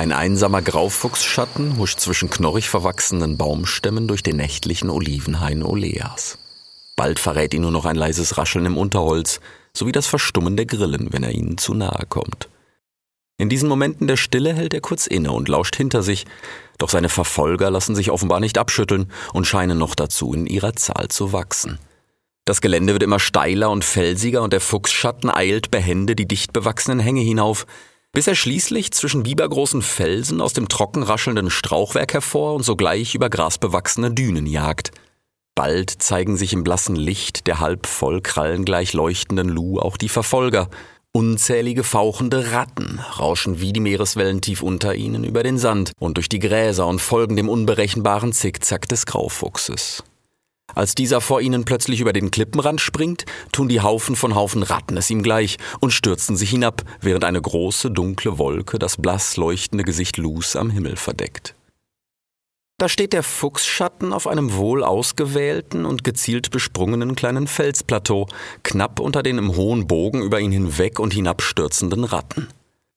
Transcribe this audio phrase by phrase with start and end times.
[0.00, 6.38] Ein einsamer Graufuchsschatten huscht zwischen knorrig verwachsenen Baumstämmen durch den nächtlichen Olivenhain Oleas.
[6.96, 9.40] Bald verrät ihn nur noch ein leises Rascheln im Unterholz,
[9.76, 12.48] sowie das Verstummen der Grillen, wenn er ihnen zu nahe kommt.
[13.36, 16.24] In diesen Momenten der Stille hält er kurz inne und lauscht hinter sich,
[16.78, 21.08] doch seine Verfolger lassen sich offenbar nicht abschütteln und scheinen noch dazu in ihrer Zahl
[21.08, 21.78] zu wachsen.
[22.46, 27.00] Das Gelände wird immer steiler und felsiger und der Fuchsschatten eilt behende die dicht bewachsenen
[27.00, 27.66] Hänge hinauf,
[28.12, 33.30] bis er schließlich zwischen bibergroßen Felsen aus dem trocken raschelnden Strauchwerk hervor und sogleich über
[33.30, 34.90] grasbewachsene Dünen jagt.
[35.54, 40.68] Bald zeigen sich im blassen Licht der halb voll krallengleich leuchtenden Lu auch die Verfolger.
[41.12, 46.28] Unzählige fauchende Ratten rauschen wie die Meereswellen tief unter ihnen über den Sand und durch
[46.28, 50.04] die Gräser und folgen dem unberechenbaren Zickzack des Graufuchses.
[50.74, 54.96] Als dieser vor ihnen plötzlich über den Klippenrand springt, tun die Haufen von Haufen Ratten
[54.96, 59.84] es ihm gleich und stürzen sich hinab, während eine große dunkle Wolke das blass leuchtende
[59.84, 61.54] Gesicht Lus am Himmel verdeckt.
[62.80, 68.26] Da steht der Fuchsschatten auf einem wohl ausgewählten und gezielt besprungenen kleinen Felsplateau,
[68.62, 72.48] knapp unter den im hohen Bogen über ihn hinweg und hinabstürzenden Ratten.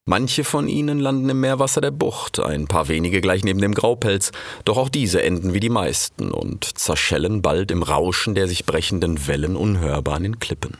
[0.06, 4.32] Manche von ihnen landen im Meerwasser der Bucht, ein paar wenige gleich neben dem Graupelz,
[4.66, 9.26] doch auch diese enden wie die meisten und zerschellen bald im Rauschen der sich brechenden
[9.26, 10.76] Wellen unhörbar an den Klippen.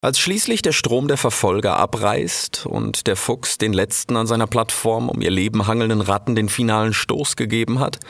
[0.00, 5.08] Als schließlich der Strom der Verfolger abreißt und der Fuchs den letzten an seiner Plattform
[5.08, 8.00] um ihr Leben hangelnden Ratten den finalen Stoß gegeben hat,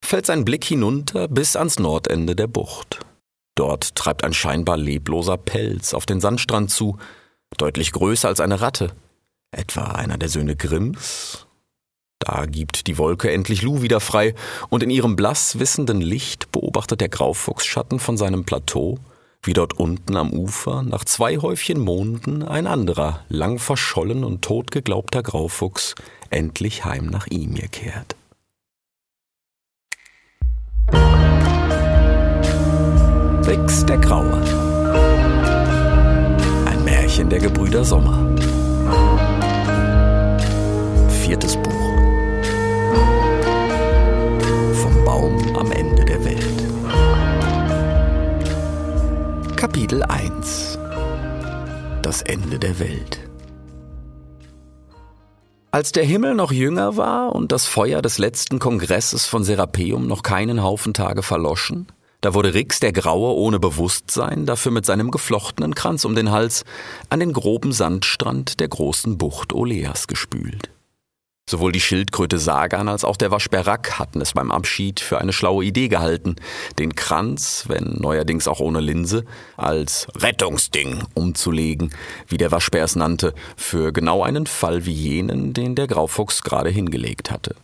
[0.00, 3.00] fällt sein Blick hinunter bis ans Nordende der Bucht.
[3.56, 6.98] Dort treibt ein scheinbar lebloser Pelz auf den Sandstrand zu,
[7.58, 8.92] deutlich größer als eine Ratte,
[9.52, 11.46] Etwa einer der Söhne Grimms?
[12.18, 14.34] Da gibt die Wolke endlich Lu wieder frei,
[14.68, 18.98] und in ihrem blass wissenden Licht beobachtet der Graufuchsschatten von seinem Plateau,
[19.42, 24.70] wie dort unten am Ufer nach zwei Häufchen Monden ein anderer, lang verschollen und tot
[24.70, 25.94] geglaubter Graufuchs
[26.30, 28.16] endlich heim nach Imir kehrt.
[33.46, 34.42] Rix der Graue
[36.66, 38.35] Ein Märchen der Gebrüder Sommer
[41.26, 41.72] viertes Buch.
[44.74, 46.62] Vom Baum am Ende der Welt.
[49.56, 50.78] Kapitel 1
[52.02, 53.18] Das Ende der Welt.
[55.72, 60.22] Als der Himmel noch jünger war und das Feuer des letzten Kongresses von Serapeum noch
[60.22, 61.88] keinen Haufen Tage verloschen,
[62.20, 66.64] da wurde Rix der Graue ohne Bewusstsein, dafür mit seinem geflochtenen Kranz um den Hals,
[67.10, 70.70] an den groben Sandstrand der großen Bucht Oleas gespült.
[71.48, 75.32] Sowohl die Schildkröte Sagan als auch der Waschbär Rack hatten es beim Abschied für eine
[75.32, 76.34] schlaue Idee gehalten,
[76.80, 79.24] den Kranz, wenn neuerdings auch ohne Linse,
[79.56, 81.94] als Rettungsding umzulegen,
[82.26, 86.70] wie der Waschbär es nannte, für genau einen Fall wie jenen, den der Graufuchs gerade
[86.70, 87.54] hingelegt hatte.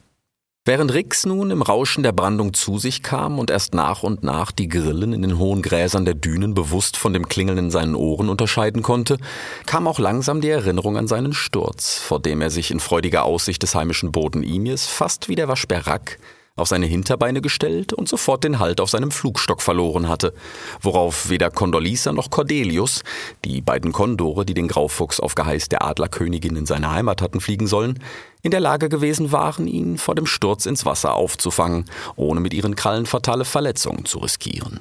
[0.64, 4.52] Während Rix nun im Rauschen der Brandung zu sich kam und erst nach und nach
[4.52, 8.28] die Grillen in den hohen Gräsern der Dünen bewusst von dem Klingeln in seinen Ohren
[8.28, 9.18] unterscheiden konnte,
[9.66, 13.64] kam auch langsam die Erinnerung an seinen Sturz, vor dem er sich in freudiger Aussicht
[13.64, 16.20] des heimischen Boden Imirs fast wie der Waschbär Rack
[16.54, 20.34] auf seine Hinterbeine gestellt und sofort den Halt auf seinem Flugstock verloren hatte,
[20.80, 23.02] worauf weder Condolisa noch Cordelius,
[23.44, 27.66] die beiden Kondore, die den Graufuchs auf Geheiß der Adlerkönigin in seine Heimat hatten fliegen
[27.66, 27.98] sollen,
[28.42, 31.86] in der Lage gewesen waren, ihn vor dem Sturz ins Wasser aufzufangen,
[32.16, 34.80] ohne mit ihren Krallen fatale Verletzungen zu riskieren.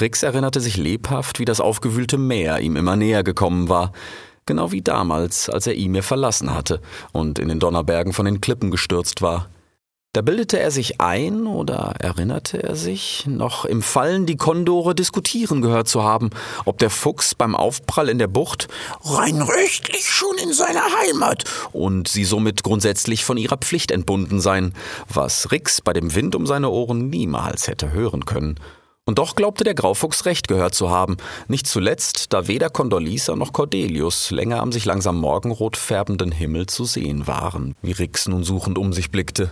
[0.00, 3.92] Rix erinnerte sich lebhaft, wie das aufgewühlte Meer ihm immer näher gekommen war,
[4.44, 6.80] genau wie damals, als er Imir verlassen hatte
[7.12, 9.48] und in den Donnerbergen von den Klippen gestürzt war.
[10.16, 15.60] Da bildete er sich ein oder erinnerte er sich, noch im Fallen die Kondore diskutieren
[15.60, 16.30] gehört zu haben,
[16.64, 18.68] ob der Fuchs beim Aufprall in der Bucht
[19.04, 24.72] rein rechtlich schon in seiner Heimat und sie somit grundsätzlich von ihrer Pflicht entbunden seien,
[25.06, 28.58] was Rix bei dem Wind um seine Ohren niemals hätte hören können.
[29.04, 33.52] Und doch glaubte der Graufuchs recht gehört zu haben, nicht zuletzt, da weder Condolisa noch
[33.52, 38.78] Cordelius länger am sich langsam morgenrot färbenden Himmel zu sehen waren, wie Rix nun suchend
[38.78, 39.50] um sich blickte.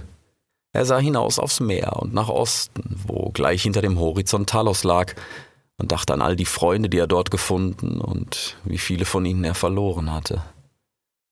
[0.74, 5.14] Er sah hinaus aufs Meer und nach Osten, wo gleich hinter dem Horizont Talos lag,
[5.76, 9.44] und dachte an all die Freunde, die er dort gefunden und wie viele von ihnen
[9.44, 10.42] er verloren hatte.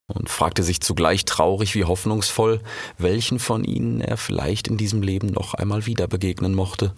[0.09, 2.61] Und fragte sich zugleich traurig wie hoffnungsvoll,
[2.99, 6.93] welchen von ihnen er vielleicht in diesem Leben noch einmal wieder begegnen mochte.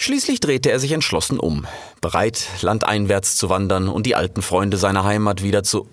[0.00, 1.66] Schließlich drehte er sich entschlossen um,
[2.00, 5.88] bereit, landeinwärts zu wandern und die alten Freunde seiner Heimat wieder zu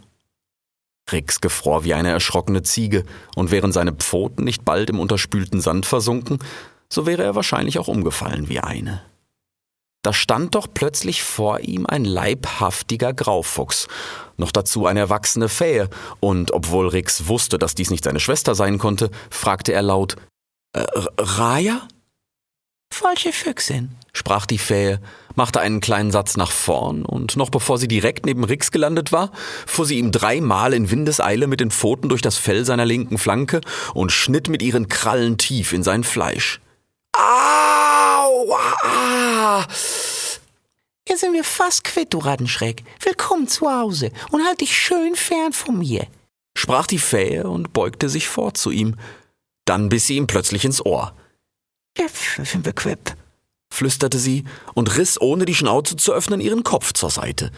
[1.12, 3.06] Rix gefror wie eine erschrockene Ziege,
[3.36, 6.40] und wären seine Pfoten nicht bald im unterspülten Sand versunken,
[6.90, 9.02] so wäre er wahrscheinlich auch umgefallen wie eine.
[10.02, 13.88] da stand doch plötzlich vor ihm ein leibhaftiger Graufuchs,
[14.38, 18.78] noch dazu eine erwachsene Fähe, und obwohl Rix wusste, dass dies nicht seine Schwester sein
[18.78, 20.16] konnte, fragte er laut
[20.74, 20.86] äh,
[21.18, 21.88] Raya?
[22.92, 25.00] Falsche Füchsin, sprach die Fähe,
[25.36, 29.32] machte einen kleinen Satz nach vorn, und noch bevor sie direkt neben Rix gelandet war,
[29.66, 33.62] fuhr sie ihm dreimal in Windeseile mit den Pfoten durch das Fell seiner linken Flanke
[33.94, 36.62] und schnitt mit ihren Krallen tief in sein Fleisch.
[37.18, 38.56] Aua!
[41.08, 42.84] Jetzt sind wir fast quitt, du Rattenschreck.
[43.02, 46.08] Willkommen zu Hause und halt dich schön fern von mir,
[46.58, 48.96] sprach die Fähe und beugte sich vor zu ihm.
[49.66, 51.14] Dann biss sie ihm plötzlich ins Ohr.
[52.74, 53.15] Quitt,
[53.71, 54.44] flüsterte sie
[54.74, 57.51] und riss, ohne die Schnauze zu öffnen, ihren Kopf zur Seite.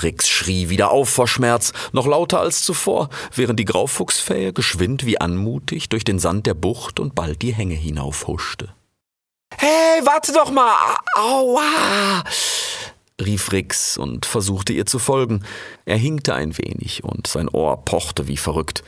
[0.00, 5.20] Rix schrie wieder auf vor Schmerz, noch lauter als zuvor, während die Graufuchsfähe geschwind wie
[5.20, 8.74] anmutig durch den Sand der Bucht und bald die Hänge hinaufhuschte.
[9.58, 10.96] Hey, warte doch mal!
[11.16, 12.24] Aua!
[13.20, 15.44] rief Rix und versuchte ihr zu folgen.
[15.84, 18.82] Er hinkte ein wenig und sein Ohr pochte wie verrückt.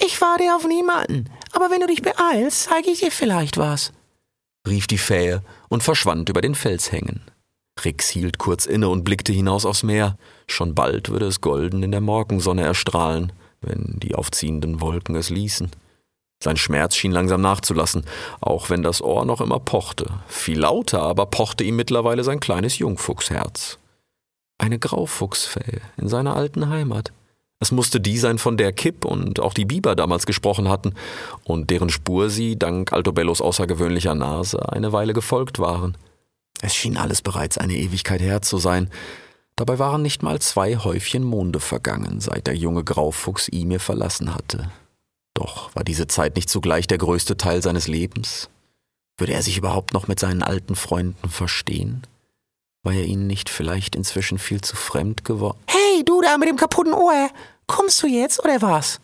[0.00, 3.92] Ich warte auf niemanden, aber wenn du dich beeilst, zeige ich dir vielleicht was,
[4.66, 7.22] rief die Fähe und verschwand über den Felshängen.
[7.84, 10.16] Rix hielt kurz inne und blickte hinaus aufs Meer.
[10.46, 15.70] Schon bald würde es golden in der Morgensonne erstrahlen, wenn die aufziehenden Wolken es ließen.
[16.42, 18.04] Sein Schmerz schien langsam nachzulassen,
[18.40, 20.06] auch wenn das Ohr noch immer pochte.
[20.26, 23.78] Viel lauter aber pochte ihm mittlerweile sein kleines Jungfuchsherz.
[24.58, 27.12] Eine Graufuchsfell in seiner alten Heimat.
[27.62, 30.94] Es musste die sein, von der Kipp und auch die Biber damals gesprochen hatten
[31.44, 35.96] und deren Spur sie, dank Altobellos außergewöhnlicher Nase, eine Weile gefolgt waren.
[36.60, 38.90] Es schien alles bereits eine Ewigkeit her zu sein.
[39.54, 44.34] Dabei waren nicht mal zwei Häufchen Monde vergangen, seit der junge Graufuchs ihn mir verlassen
[44.34, 44.68] hatte.
[45.32, 48.50] Doch war diese Zeit nicht zugleich der größte Teil seines Lebens?
[49.18, 52.02] Würde er sich überhaupt noch mit seinen alten Freunden verstehen?
[52.82, 55.58] War er ihnen nicht vielleicht inzwischen viel zu fremd geworden?
[55.68, 57.30] Hey, du da mit dem kaputten Ohr!
[57.72, 59.00] Kommst du jetzt oder was?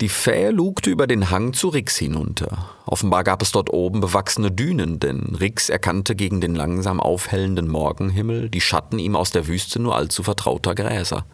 [0.00, 2.70] Die Fähe lugte über den Hang zu Rix hinunter.
[2.86, 8.50] Offenbar gab es dort oben bewachsene Dünen, denn Rix erkannte gegen den langsam aufhellenden Morgenhimmel
[8.50, 11.26] die Schatten ihm aus der Wüste nur allzu vertrauter Gräser.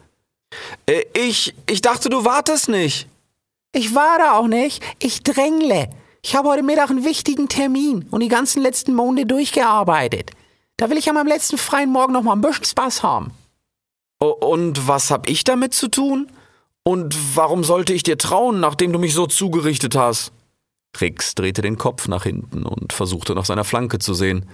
[0.87, 3.07] Äh, ich, ich dachte, du wartest nicht,
[3.71, 4.83] ich warte auch nicht.
[4.97, 5.89] Ich drängle.
[6.23, 10.31] Ich habe heute Mittag einen wichtigen Termin und die ganzen letzten Monate durchgearbeitet.
[10.77, 13.31] Da will ich an meinem letzten freien Morgen noch mal ein bisschen Spaß haben.
[14.17, 16.31] Und was hab ich damit zu tun?
[16.89, 20.31] Und warum sollte ich dir trauen, nachdem du mich so zugerichtet hast?
[20.99, 24.49] Rix drehte den Kopf nach hinten und versuchte nach seiner Flanke zu sehen.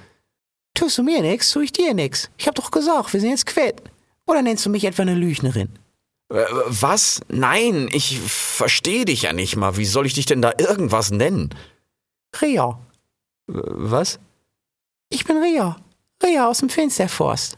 [0.73, 2.29] Tust du mir nix, tu ich dir nix.
[2.37, 3.81] Ich hab doch gesagt, wir sind jetzt quitt.
[4.27, 5.69] Oder nennst du mich etwa eine Lügnerin?
[6.27, 7.21] Äh, was?
[7.29, 9.77] Nein, ich verstehe dich ja nicht mal.
[9.77, 11.55] Wie soll ich dich denn da irgendwas nennen?
[12.41, 12.77] Ria.
[13.47, 14.19] Was?
[15.07, 15.77] Ich bin Ria.
[16.21, 17.57] Ria aus dem Finsterforst.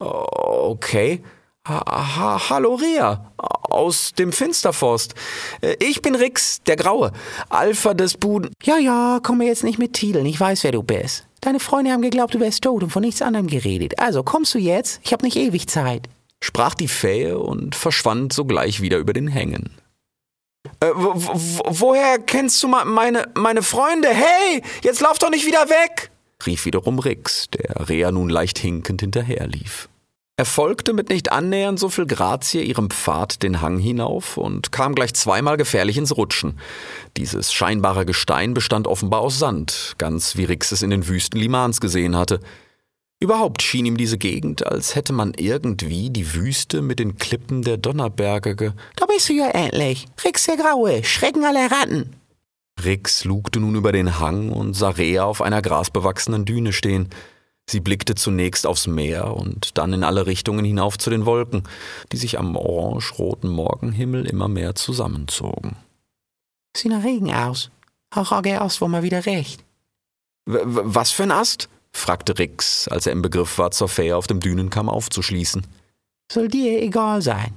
[0.00, 1.22] Okay.
[1.68, 5.14] Ha ha Hallo Ria, aus dem Finsterforst.
[5.60, 7.12] Äh, ich bin Rix, der Graue,
[7.48, 8.52] Alpha des Buden.
[8.64, 11.24] Ja, ja, komm mir jetzt nicht mit Titeln, ich weiß, wer du bist.
[11.40, 13.98] Deine Freunde haben geglaubt, du wärst tot und von nichts anderem geredet.
[14.00, 15.00] Also kommst du jetzt?
[15.04, 16.08] Ich hab nicht ewig Zeit
[16.42, 19.70] sprach die Fähe und verschwand sogleich wieder über den Hängen.
[20.80, 24.08] Äh, woher kennst du meine, meine Freunde?
[24.08, 26.10] Hey, jetzt lauf doch nicht wieder weg!
[26.44, 29.88] rief wiederum Rix, der Rea nun leicht hinkend hinterherlief.
[30.42, 34.96] Er folgte mit nicht annähernd so viel Grazie ihrem Pfad den Hang hinauf und kam
[34.96, 36.58] gleich zweimal gefährlich ins Rutschen.
[37.16, 41.80] Dieses scheinbare Gestein bestand offenbar aus Sand, ganz wie Rix es in den Wüsten Limans
[41.80, 42.40] gesehen hatte.
[43.20, 47.76] Überhaupt schien ihm diese Gegend, als hätte man irgendwie die Wüste mit den Klippen der
[47.76, 48.72] Donnerberge ge...
[48.96, 50.08] Da bist du ja endlich.
[50.24, 52.16] Rix der Graue, Schrecken aller Ratten.
[52.84, 57.10] Rix lugte nun über den Hang und sah Rea auf einer grasbewachsenen Düne stehen.
[57.72, 61.62] Sie blickte zunächst aufs Meer und dann in alle Richtungen hinauf zu den Wolken,
[62.12, 65.76] die sich am orange-roten Morgenhimmel immer mehr zusammenzogen.
[66.76, 67.70] Sieht nach Regen aus.
[68.14, 69.64] Auch der Ast war mal wieder recht.
[70.44, 71.70] W was für ein Ast?
[71.92, 75.66] fragte Rix, als er im Begriff war, zur Fähe auf dem Dünenkamm aufzuschließen.
[76.30, 77.54] Soll dir egal sein.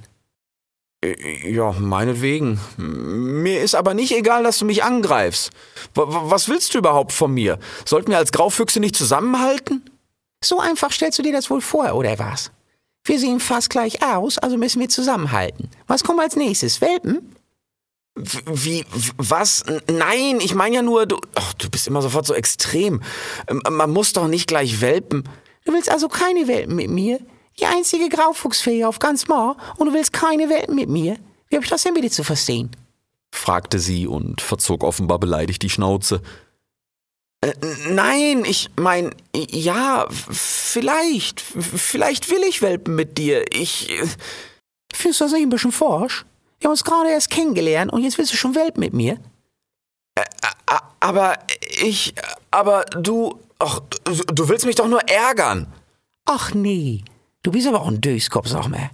[1.44, 2.58] Ja, meinetwegen.
[2.78, 5.50] Mir ist aber nicht egal, dass du mich angreifst.
[5.94, 7.58] W was willst du überhaupt von mir?
[7.84, 9.82] Sollten wir als Graufüchse nicht zusammenhalten?
[10.46, 12.52] So einfach stellst du dir das wohl vor, oder was?
[13.04, 15.70] Wir sehen fast gleich aus, also müssen wir zusammenhalten.
[15.88, 16.80] Was kommt als nächstes?
[16.80, 17.34] Welpen?
[18.14, 18.84] Wie,
[19.16, 19.64] was?
[19.88, 23.02] Nein, ich meine ja nur, du, ach, du bist immer sofort so extrem.
[23.48, 25.24] Ähm, man muss doch nicht gleich welpen.
[25.64, 27.18] Du willst also keine Welpen mit mir?
[27.58, 31.16] Die einzige Graufuchsfee auf ganz Mar und du willst keine Welpen mit mir?
[31.48, 32.70] Wie hab ich das denn bitte zu verstehen?
[33.32, 36.22] fragte sie und verzog offenbar beleidigt die Schnauze.
[37.40, 37.52] Äh,
[37.88, 43.44] nein, ich mein, ja, vielleicht, vielleicht will ich Welpen mit dir.
[43.52, 43.90] Ich.
[43.90, 44.06] Äh,
[44.92, 46.24] Findest du das nicht ein bisschen forsch?
[46.58, 49.18] Wir haben uns gerade erst kennengelernt und jetzt willst du schon Welpen mit mir?
[50.14, 50.24] Äh,
[51.00, 51.38] aber
[51.82, 52.14] ich,
[52.50, 55.66] aber du, ach, du willst mich doch nur ärgern.
[56.24, 57.04] Ach nee,
[57.42, 58.90] du bist aber auch ein Döskopf, sag mal.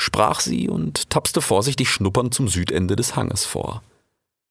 [0.00, 3.82] Sprach sie und tapste vorsichtig schnuppernd zum Südende des Hanges vor.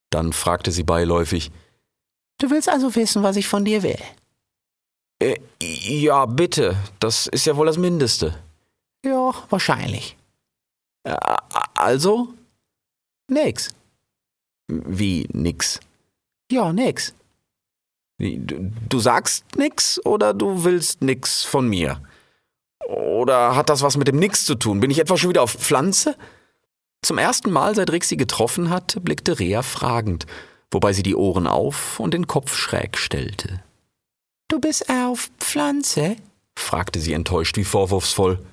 [0.10, 1.52] Dann fragte sie beiläufig,
[2.38, 4.00] Du willst also wissen, was ich von dir will?
[5.20, 6.78] Äh, ja, bitte.
[7.00, 8.36] Das ist ja wohl das Mindeste.
[9.04, 10.16] Ja, wahrscheinlich.
[11.04, 11.16] Äh,
[11.74, 12.34] also?
[13.30, 13.74] Nix.
[14.68, 15.80] Wie nix?
[16.52, 17.14] Ja, nix.
[18.20, 22.02] Du, du sagst nix oder du willst nix von mir?
[22.88, 24.80] Oder hat das was mit dem Nix zu tun?
[24.80, 26.16] Bin ich etwa schon wieder auf Pflanze?
[27.02, 30.26] Zum ersten Mal, seit Rick sie getroffen hatte, blickte Rea fragend
[30.72, 33.64] wobei sie die Ohren auf und den Kopf schräg stellte.
[34.48, 36.16] Du bist auf Pflanze?
[36.58, 38.44] fragte sie enttäuscht wie vorwurfsvoll.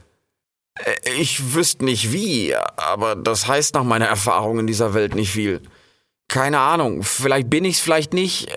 [0.78, 5.30] Äh, ich wüsste nicht wie, aber das heißt nach meiner Erfahrung in dieser Welt nicht
[5.30, 5.62] viel.
[6.28, 8.48] Keine Ahnung, vielleicht bin ich's, vielleicht nicht,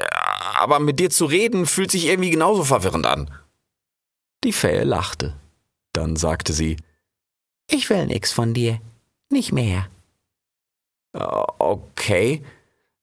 [0.55, 3.29] aber mit dir zu reden fühlt sich irgendwie genauso verwirrend an.
[4.43, 5.35] Die Fähe lachte.
[5.93, 6.77] Dann sagte sie,
[7.69, 8.79] Ich will nix von dir.
[9.29, 9.89] Nicht mehr.
[11.13, 11.19] Äh,
[11.59, 12.43] okay.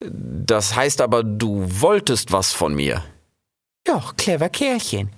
[0.00, 3.02] Das heißt aber, du wolltest was von mir.
[3.86, 5.10] Ja, clever Kerlchen.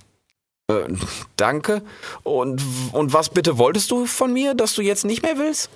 [0.68, 0.88] Äh,
[1.37, 1.83] danke.
[2.23, 5.71] Und, und was bitte wolltest du von mir, dass du jetzt nicht mehr willst?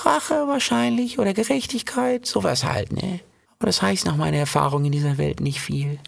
[0.00, 3.20] Rache wahrscheinlich oder Gerechtigkeit, sowas halt, ne?
[3.58, 5.98] Aber das heißt nach meiner Erfahrung in dieser Welt nicht viel.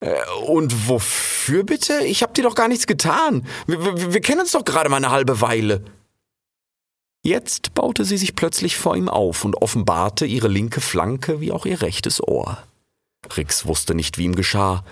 [0.00, 0.14] Äh,
[0.46, 2.04] und wofür bitte?
[2.04, 3.46] Ich hab dir doch gar nichts getan.
[3.66, 5.84] Wir, wir, wir kennen uns doch gerade mal eine halbe Weile.
[7.24, 11.66] Jetzt baute sie sich plötzlich vor ihm auf und offenbarte ihre linke Flanke wie auch
[11.66, 12.58] ihr rechtes Ohr.
[13.36, 14.84] Rix wusste nicht, wie ihm geschah.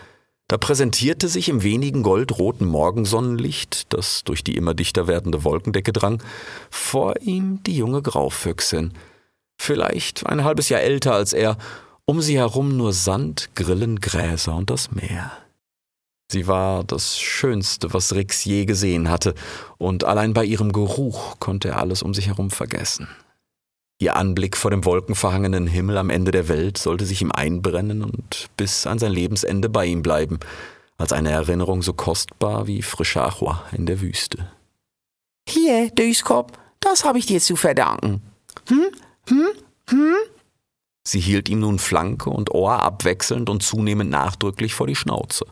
[0.47, 6.23] Da präsentierte sich im wenigen goldroten Morgensonnenlicht, das durch die immer dichter werdende Wolkendecke drang,
[6.71, 8.93] vor ihm die junge Graufüchsin,
[9.61, 11.57] vielleicht ein halbes Jahr älter als er,
[12.05, 15.33] um sie herum nur Sand, Grillen, Gräser und das Meer.
[16.31, 19.35] Sie war das Schönste, was Rix je gesehen hatte,
[19.79, 23.09] und allein bei ihrem Geruch konnte er alles um sich herum vergessen.
[23.99, 28.47] Ihr Anblick vor dem wolkenverhangenen Himmel am Ende der Welt sollte sich ihm einbrennen und
[28.57, 30.39] bis an sein Lebensende bei ihm bleiben,
[30.99, 34.53] als eine Erinnerung so kostbar wie frische Achua in der Wüste.
[35.49, 38.23] Hier, Döskop, das habe ich dir zu verdanken.
[38.69, 38.87] Hm?
[39.29, 39.49] Hm?
[39.89, 40.15] Hm?
[41.03, 45.45] Sie hielt ihm nun Flanke und Ohr abwechselnd und zunehmend nachdrücklich vor die Schnauze.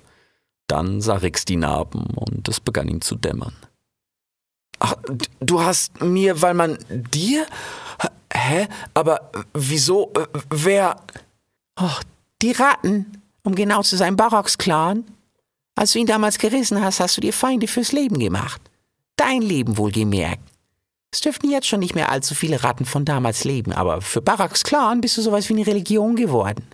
[0.69, 3.57] Dann sah Rix die Narben und es begann ihm zu dämmern.
[4.79, 4.95] Ach,
[5.41, 7.47] du hast mir, weil man dir?
[8.33, 8.69] Hä?
[8.95, 10.13] Aber wieso?
[10.15, 11.01] Äh, wer?
[11.75, 12.03] Ach,
[12.43, 15.05] die Ratten, um genau zu sein, Barocks Clan.
[15.75, 18.61] Als du ihn damals gerissen hast, hast du dir Feinde fürs Leben gemacht.
[19.17, 20.43] Dein Leben wohlgemerkt.
[21.11, 24.63] Es dürften jetzt schon nicht mehr allzu viele Ratten von damals leben, aber für Baraks
[24.63, 26.65] Clan bist du sowas wie eine Religion geworden.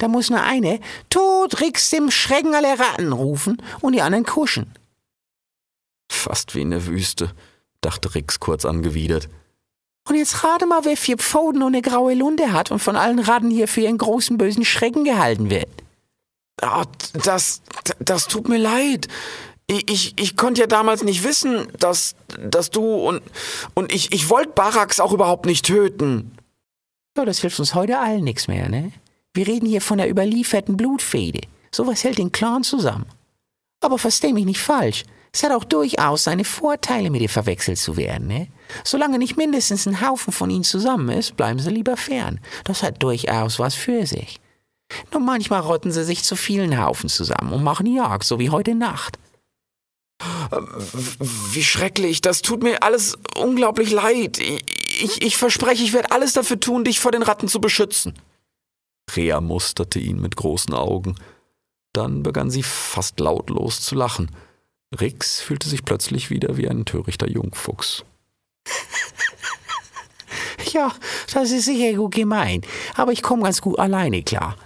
[0.00, 0.80] Da muss nur eine
[1.10, 4.72] Tod Rix dem Schrecken aller Ratten rufen und die anderen kuschen.
[6.10, 7.32] Fast wie in der Wüste,
[7.82, 9.28] dachte Rix kurz angewidert.
[10.08, 13.18] Und jetzt rate mal, wer vier Pfoten und eine graue Lunde hat und von allen
[13.18, 15.68] Ratten hier für ihren großen bösen Schrecken gehalten wird.
[16.62, 17.60] Oh, das,
[17.98, 19.06] das tut mir leid.
[19.66, 23.22] Ich, ich, ich konnte ja damals nicht wissen, dass, dass du und,
[23.74, 26.32] und ich, ich wollte Baraks auch überhaupt nicht töten.
[27.18, 28.92] Ja, das hilft uns heute allen nichts mehr, ne?
[29.32, 31.40] Wir reden hier von der überlieferten Blutfehde.
[31.72, 33.06] Sowas hält den Clan zusammen.
[33.80, 35.04] Aber versteh mich nicht falsch.
[35.32, 38.48] Es hat auch durchaus seine Vorteile, mit ihr verwechselt zu werden, ne?
[38.84, 42.40] Solange nicht mindestens ein Haufen von ihnen zusammen ist, bleiben sie lieber fern.
[42.64, 44.40] Das hat durchaus was für sich.
[45.12, 48.74] Nur manchmal rotten sie sich zu vielen Haufen zusammen und machen Jagd, so wie heute
[48.74, 49.18] Nacht.
[51.52, 54.38] Wie schrecklich, das tut mir alles unglaublich leid.
[54.38, 54.64] Ich,
[55.02, 58.14] ich, ich verspreche, ich werde alles dafür tun, dich vor den Ratten zu beschützen.
[59.16, 61.16] Rea musterte ihn mit großen Augen.
[61.92, 64.30] Dann begann sie fast lautlos zu lachen.
[64.98, 68.04] Rix fühlte sich plötzlich wieder wie ein törichter Jungfuchs.
[70.72, 70.92] ja,
[71.32, 74.56] das ist sicher gut gemeint, aber ich komme ganz gut alleine klar.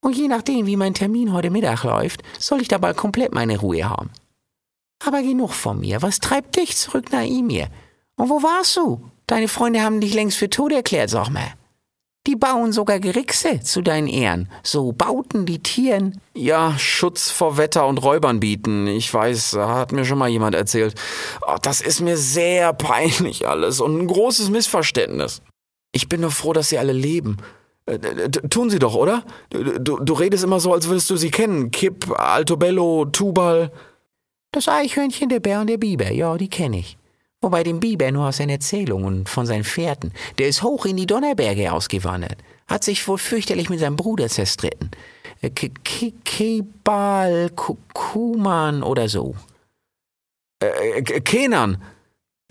[0.00, 3.88] Und je nachdem, wie mein Termin heute Mittag läuft, soll ich dabei komplett meine Ruhe
[3.88, 4.10] haben.
[5.04, 6.02] Aber genug von mir.
[6.02, 7.68] Was treibt dich zurück nach Imir?
[8.16, 9.10] Und wo warst du?
[9.26, 11.54] Deine Freunde haben dich längst für tot erklärt, sag mal.
[12.26, 14.50] Die bauen sogar Gerichse zu deinen Ehren.
[14.62, 16.20] So bauten die Tieren.
[16.34, 18.86] Ja, Schutz vor Wetter und Räubern bieten.
[18.86, 20.94] Ich weiß, hat mir schon mal jemand erzählt.
[21.46, 25.40] Oh, das ist mir sehr peinlich alles und ein großes Missverständnis.
[25.92, 27.38] Ich bin nur froh, dass sie alle leben.
[27.86, 27.98] Äh,
[28.30, 29.24] tun sie doch, oder?
[29.48, 31.70] Du, du redest immer so, als würdest du sie kennen.
[31.70, 33.72] Kipp, Altobello, Tubal.
[34.52, 36.98] Das Eichhörnchen, der Bär und der Biber, ja, die kenne ich.
[37.42, 40.12] Wobei den Biber nur aus seinen Erzählungen von seinen Pferden.
[40.38, 42.36] Der ist hoch in die Donnerberge ausgewandert.
[42.66, 44.90] Hat sich wohl fürchterlich mit seinem Bruder zerstritten.
[45.40, 47.50] Äh, Kebal,
[47.94, 49.34] Kuman oder so.
[50.62, 51.82] Äh, äh Kenan.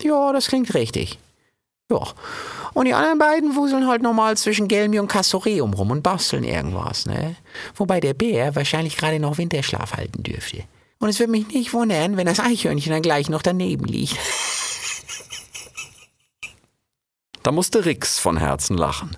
[0.02, 1.18] Ja, das klingt richtig.
[1.90, 2.00] Ja.
[2.72, 7.06] Und die anderen beiden wuseln halt normal zwischen Gelmi und Castoreum rum und basteln irgendwas,
[7.06, 7.36] ne?
[7.74, 10.64] Wobei der Bär wahrscheinlich gerade noch Winterschlaf halten dürfte.
[10.98, 14.16] Und es würde mich nicht wundern, wenn das Eichhörnchen dann gleich noch daneben liegt.
[17.50, 19.16] Da musste Rix von Herzen lachen.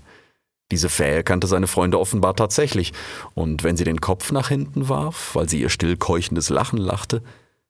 [0.71, 2.95] Diese Fähe kannte seine Freunde offenbar tatsächlich,
[3.35, 7.23] und wenn sie den Kopf nach hinten warf, weil sie ihr still keuchendes Lachen lachte,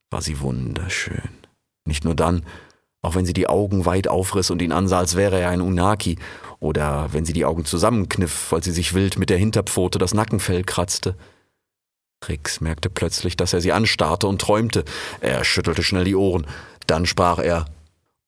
[0.09, 1.31] war sie wunderschön.
[1.85, 2.47] Nicht nur dann,
[3.03, 6.17] auch wenn sie die Augen weit aufriss und ihn ansah, als wäre er ein Unaki,
[6.61, 10.63] oder wenn sie die Augen zusammenkniff, weil sie sich wild mit der Hinterpfote das Nackenfell
[10.63, 11.17] kratzte.
[12.29, 14.85] Rix merkte plötzlich, dass er sie anstarrte und träumte.
[15.21, 16.47] Er schüttelte schnell die Ohren.
[16.87, 17.65] Dann sprach er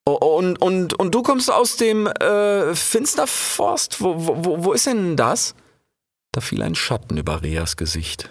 [0.04, 4.00] und, und, und du kommst aus dem äh, Finsterforst?
[4.00, 5.54] Wo, wo, wo ist denn das?
[6.32, 8.30] Da fiel ein Schatten über Reas Gesicht.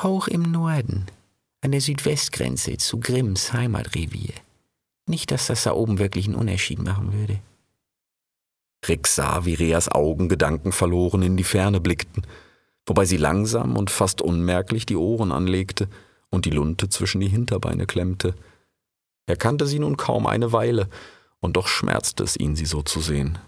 [0.00, 1.06] Hoch im Norden,
[1.60, 4.34] an der Südwestgrenze zu Grimms Heimatrevier.
[5.06, 7.40] Nicht, dass das da oben wirklich einen Unterschied machen würde.
[8.88, 12.26] Rick sah, wie Reas Augen gedankenverloren in die Ferne blickten,
[12.86, 15.88] wobei sie langsam und fast unmerklich die Ohren anlegte
[16.30, 18.34] und die Lunte zwischen die Hinterbeine klemmte.
[19.26, 20.88] Er kannte sie nun kaum eine Weile,
[21.40, 23.38] und doch schmerzte es ihn, sie so zu sehen.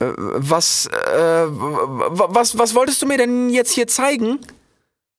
[0.00, 4.38] Äh, was, äh, was, was wolltest du mir denn jetzt hier zeigen?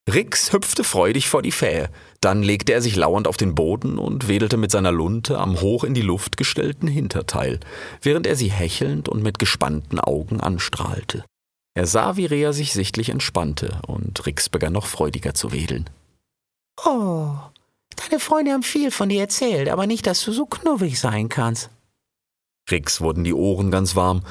[0.07, 1.89] Rix hüpfte freudig vor die Fähe.
[2.21, 5.83] Dann legte er sich lauernd auf den Boden und wedelte mit seiner Lunte am hoch
[5.83, 7.59] in die Luft gestellten Hinterteil,
[8.01, 11.25] während er sie hechelnd und mit gespannten Augen anstrahlte.
[11.73, 15.89] Er sah, wie Rea sich sichtlich entspannte, und Rix begann noch freudiger zu wedeln.
[16.85, 17.35] Oh,
[17.95, 21.69] Deine Freunde haben viel von dir erzählt, aber nicht, dass du so knuffig sein kannst.
[22.69, 24.23] Rix wurden die Ohren ganz warm.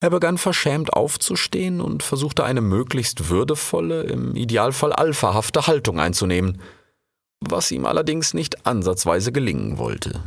[0.00, 6.62] Er begann verschämt aufzustehen und versuchte eine möglichst würdevolle, im Idealfall alphahafte Haltung einzunehmen,
[7.40, 10.22] was ihm allerdings nicht ansatzweise gelingen wollte.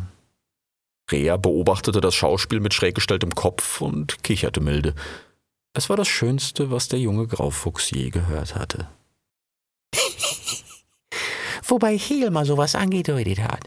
[1.10, 4.94] Rea beobachtete das Schauspiel mit schräg gestelltem Kopf und kicherte milde.
[5.74, 8.90] Es war das Schönste, was der junge Graufuchs je gehört hatte
[11.72, 13.62] wobei Heel mal sowas angedeutet hat.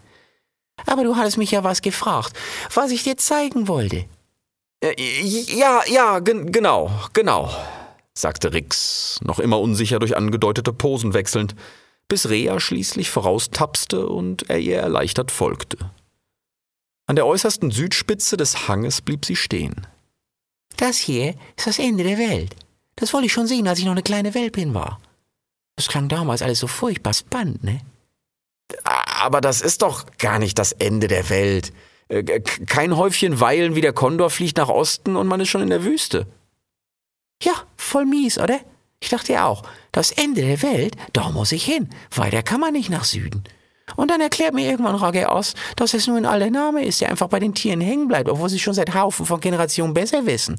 [0.86, 2.36] Aber du hattest mich ja was gefragt,
[2.72, 4.04] was ich dir zeigen wollte.
[4.80, 7.50] Äh, ja, ja, genau, genau,
[8.12, 11.54] sagte Rix, noch immer unsicher durch angedeutete Posen wechselnd,
[12.08, 15.78] bis Rea schließlich voraustapste und er ihr erleichtert folgte.
[17.06, 19.86] An der äußersten Südspitze des Hanges blieb sie stehen.
[20.76, 22.56] Das hier ist das Ende der Welt.
[22.96, 25.00] Das wollte ich schon sehen, als ich noch eine kleine Welpin war.
[25.76, 27.80] Das klang damals alles so furchtbar spannend, ne?
[28.84, 31.72] Aber das ist doch gar nicht das Ende der Welt.
[32.08, 35.70] Äh, kein Häufchen Weilen wie der Kondor fliegt nach Osten und man ist schon in
[35.70, 36.26] der Wüste.
[37.42, 38.60] Ja, voll mies, oder?
[39.00, 41.90] Ich dachte ja auch, das Ende der Welt, da muss ich hin.
[42.14, 43.44] Weiter kann man nicht nach Süden.
[43.96, 47.10] Und dann erklärt mir irgendwann Rage aus, dass es nur ein alter Name ist, der
[47.10, 50.58] einfach bei den Tieren hängen bleibt, obwohl sie schon seit Haufen von Generationen besser wissen.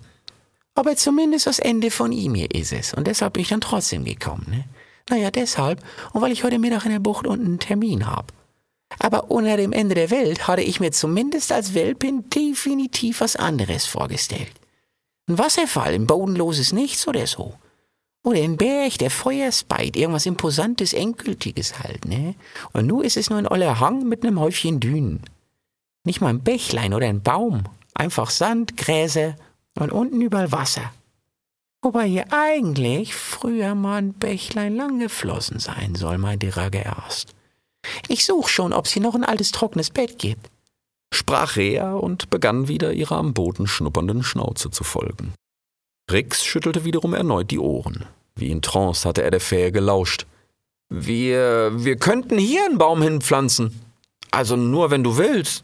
[0.76, 2.94] Aber zumindest das Ende von ihm hier ist es.
[2.94, 4.65] Und deshalb bin ich dann trotzdem gekommen, ne?
[5.10, 8.28] Naja, deshalb und weil ich heute Mittag in der Bucht unten einen Termin habe.
[9.00, 13.86] Aber unter dem Ende der Welt hatte ich mir zumindest als Welpin definitiv was anderes
[13.86, 14.54] vorgestellt.
[15.28, 17.56] Ein Wasserfall, ein bodenloses Nichts oder so.
[18.24, 22.36] Oder ein Berg, der Feuer speit, irgendwas Imposantes, Endgültiges halt, ne?
[22.74, 25.22] Und nun ist es nur ein oller Hang mit einem Häufchen Dünen.
[26.04, 27.63] Nicht mal ein Bächlein oder ein Baum.
[27.94, 29.36] Einfach Sand, Gräser
[29.78, 30.91] und unten überall Wasser.
[31.86, 37.36] Wobei hier eigentlich früher mal ein Bächlein lang geflossen sein soll, meinte Rage erst.
[38.08, 40.50] Ich such schon, ob's hier noch ein altes trockenes Bett gibt.
[41.13, 45.36] Sprach Rea und begann wieder ihrer am Boden schnuppernden Schnauze zu folgen.
[46.12, 48.08] Rix schüttelte wiederum erneut die Ohren.
[48.36, 50.26] Wie in Trance hatte er der Fähe gelauscht.
[50.89, 53.80] Wir, wir könnten hier einen Baum hinpflanzen.
[54.32, 55.63] Also nur, wenn du willst,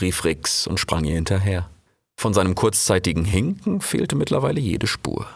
[0.00, 1.68] rief Rix und sprang ihr hinterher.
[2.16, 5.26] Von seinem kurzzeitigen Hinken fehlte mittlerweile jede Spur.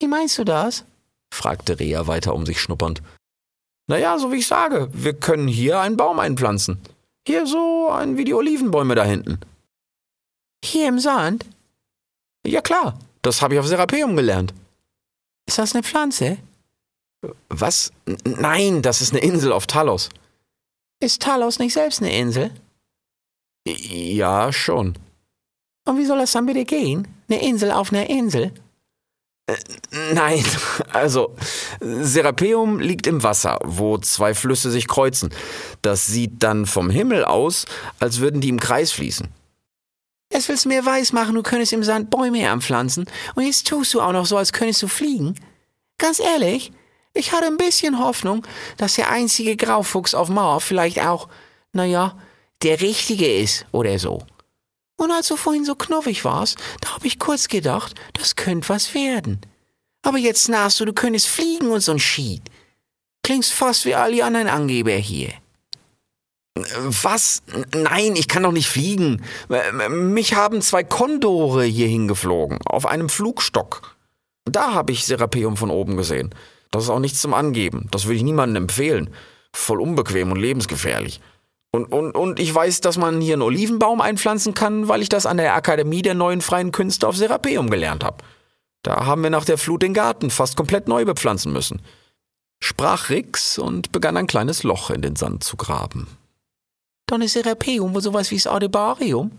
[0.00, 0.84] Wie meinst du das?
[1.32, 3.02] fragte Rea weiter um sich schnuppernd.
[3.88, 6.80] Naja, so wie ich sage, wir können hier einen Baum einpflanzen.
[7.26, 9.40] Hier so ein wie die Olivenbäume da hinten.
[10.64, 11.46] Hier im Sand?
[12.46, 14.54] Ja klar, das habe ich auf Serapeum gelernt.
[15.46, 16.38] Ist das eine Pflanze?
[17.48, 17.92] Was?
[18.24, 20.10] Nein, das ist eine Insel auf Talos.
[21.00, 22.50] Ist Talos nicht selbst eine Insel?
[23.66, 24.94] Ja, schon.
[25.86, 27.08] Und wie soll das dann bitte gehen?
[27.28, 28.52] Eine Insel auf einer Insel?
[29.48, 29.56] Äh,
[30.12, 30.44] nein,
[30.92, 31.34] also
[31.80, 35.30] Serapeum liegt im Wasser, wo zwei Flüsse sich kreuzen.
[35.82, 37.64] Das sieht dann vom Himmel aus,
[37.98, 39.28] als würden die im Kreis fließen.
[40.30, 44.02] Jetzt willst du mir weismachen, du könntest im Sand Bäume anpflanzen und jetzt tust du
[44.02, 45.34] auch noch so, als könntest du fliegen.
[45.96, 46.70] Ganz ehrlich,
[47.14, 51.28] ich hatte ein bisschen Hoffnung, dass der einzige Graufuchs auf Mauer vielleicht auch,
[51.72, 52.14] naja,
[52.62, 54.22] der Richtige ist oder so.
[54.98, 58.94] Und als du vorhin so knuffig warst, da hab ich kurz gedacht, das könnte was
[58.94, 59.40] werden.
[60.02, 62.42] Aber jetzt nahst du, du könntest fliegen und so ein Schied.
[63.22, 65.32] Klingst fast wie all die anderen Angeber hier.
[66.54, 67.42] Was?
[67.72, 69.22] Nein, ich kann doch nicht fliegen.
[69.88, 73.96] Mich haben zwei Kondore hier hingeflogen, auf einem Flugstock.
[74.44, 76.34] Da habe ich Serapeum von oben gesehen.
[76.72, 77.86] Das ist auch nichts zum Angeben.
[77.92, 79.10] Das würde ich niemandem empfehlen.
[79.54, 81.20] Voll unbequem und lebensgefährlich.
[81.70, 85.26] Und, und, und ich weiß, dass man hier einen Olivenbaum einpflanzen kann, weil ich das
[85.26, 88.24] an der Akademie der neuen freien Künste auf Serapeum gelernt habe.
[88.82, 91.82] Da haben wir nach der Flut den Garten fast komplett neu bepflanzen müssen.
[92.60, 96.08] Sprach Rix und begann ein kleines Loch in den Sand zu graben.
[97.06, 99.30] Dann ist Serapeum wohl sowas wie das Adebarium,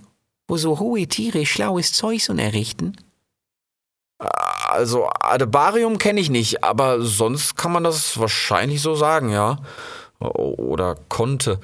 [0.47, 2.95] wo so hohe Tiere schlaues Zeug und errichten?
[4.17, 9.57] Also Adebarium kenne ich nicht, aber sonst kann man das wahrscheinlich so sagen, ja.
[10.19, 11.59] Oder konnte.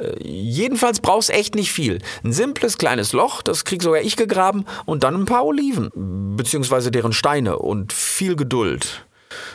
[0.00, 2.00] Äh, jedenfalls brauchst echt nicht viel.
[2.24, 6.90] Ein simples kleines Loch, das krieg sogar ich gegraben, und dann ein paar Oliven, beziehungsweise
[6.90, 9.06] deren Steine und viel Geduld.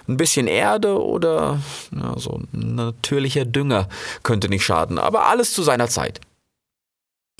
[0.08, 1.60] Ein bisschen Erde oder
[1.92, 3.90] ja, so natürlicher Dünger
[4.24, 6.22] könnte nicht schaden, aber alles zu seiner Zeit.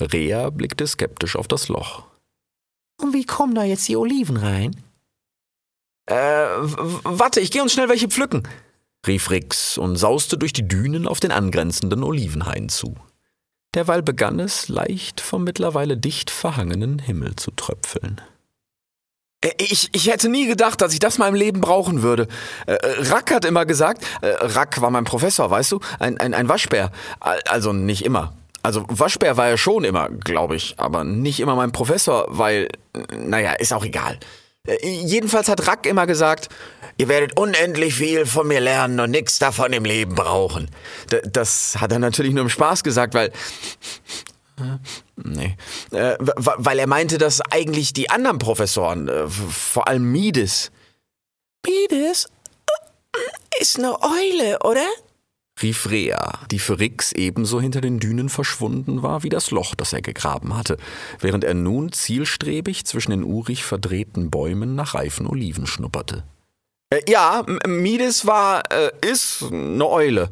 [0.00, 2.04] Rea blickte skeptisch auf das Loch.
[3.00, 4.76] Und wie kommen da jetzt die Oliven rein?
[6.06, 8.46] Äh, warte, ich geh uns schnell welche pflücken,
[9.06, 12.94] rief Rix und sauste durch die Dünen auf den angrenzenden Olivenhain zu.
[13.74, 18.20] Derweil begann es, leicht vom mittlerweile dicht verhangenen Himmel zu tröpfeln.
[19.42, 22.28] Äh, ich, ich hätte nie gedacht, dass ich das mal im Leben brauchen würde.
[22.66, 22.76] Äh,
[23.10, 26.90] Rack hat immer gesagt, äh, Rack war mein Professor, weißt du, ein, ein, ein Waschbär.
[27.20, 28.32] Also nicht immer.
[28.62, 32.68] Also Waschbär war er schon immer, glaube ich, aber nicht immer mein Professor, weil,
[33.14, 34.18] naja, ist auch egal.
[34.66, 36.48] Äh, jedenfalls hat Rack immer gesagt,
[36.96, 40.70] ihr werdet unendlich viel von mir lernen und nichts davon im Leben brauchen.
[41.10, 43.32] D das hat er natürlich nur im Spaß gesagt, weil...
[45.16, 45.56] Nee.
[45.90, 50.70] Äh, weil er meinte, dass eigentlich die anderen Professoren, äh, vor allem Mides...
[51.66, 52.28] Mides?
[53.14, 54.86] Äh, ist eine Eule, oder?
[55.62, 59.92] rief Rea, die für Rix ebenso hinter den Dünen verschwunden war wie das Loch, das
[59.92, 60.76] er gegraben hatte,
[61.20, 66.24] während er nun zielstrebig zwischen den urig verdrehten Bäumen nach reifen Oliven schnupperte.
[66.90, 70.30] Äh, ja, Mides war, äh, ist eine Eule.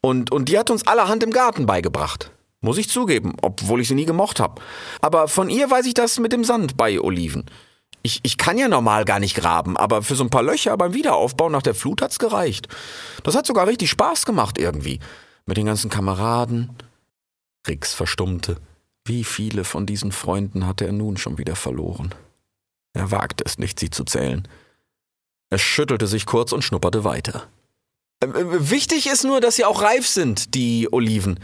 [0.00, 2.30] Und, und die hat uns allerhand im Garten beigebracht.
[2.60, 4.60] Muss ich zugeben, obwohl ich sie nie gemocht habe.
[5.00, 7.44] Aber von ihr weiß ich das mit dem Sand bei Oliven.
[8.02, 10.94] Ich, ich kann ja normal gar nicht graben, aber für so ein paar Löcher beim
[10.94, 12.68] Wiederaufbau nach der Flut hat's gereicht.
[13.24, 15.00] Das hat sogar richtig Spaß gemacht irgendwie.
[15.44, 16.70] Mit den ganzen Kameraden.
[17.66, 18.56] Rix verstummte.
[19.04, 22.14] Wie viele von diesen Freunden hatte er nun schon wieder verloren?
[22.92, 24.46] Er wagte es nicht, sie zu zählen.
[25.50, 27.46] Er schüttelte sich kurz und schnupperte weiter.
[28.22, 31.38] Äh, äh, wichtig ist nur, dass sie auch reif sind, die Oliven.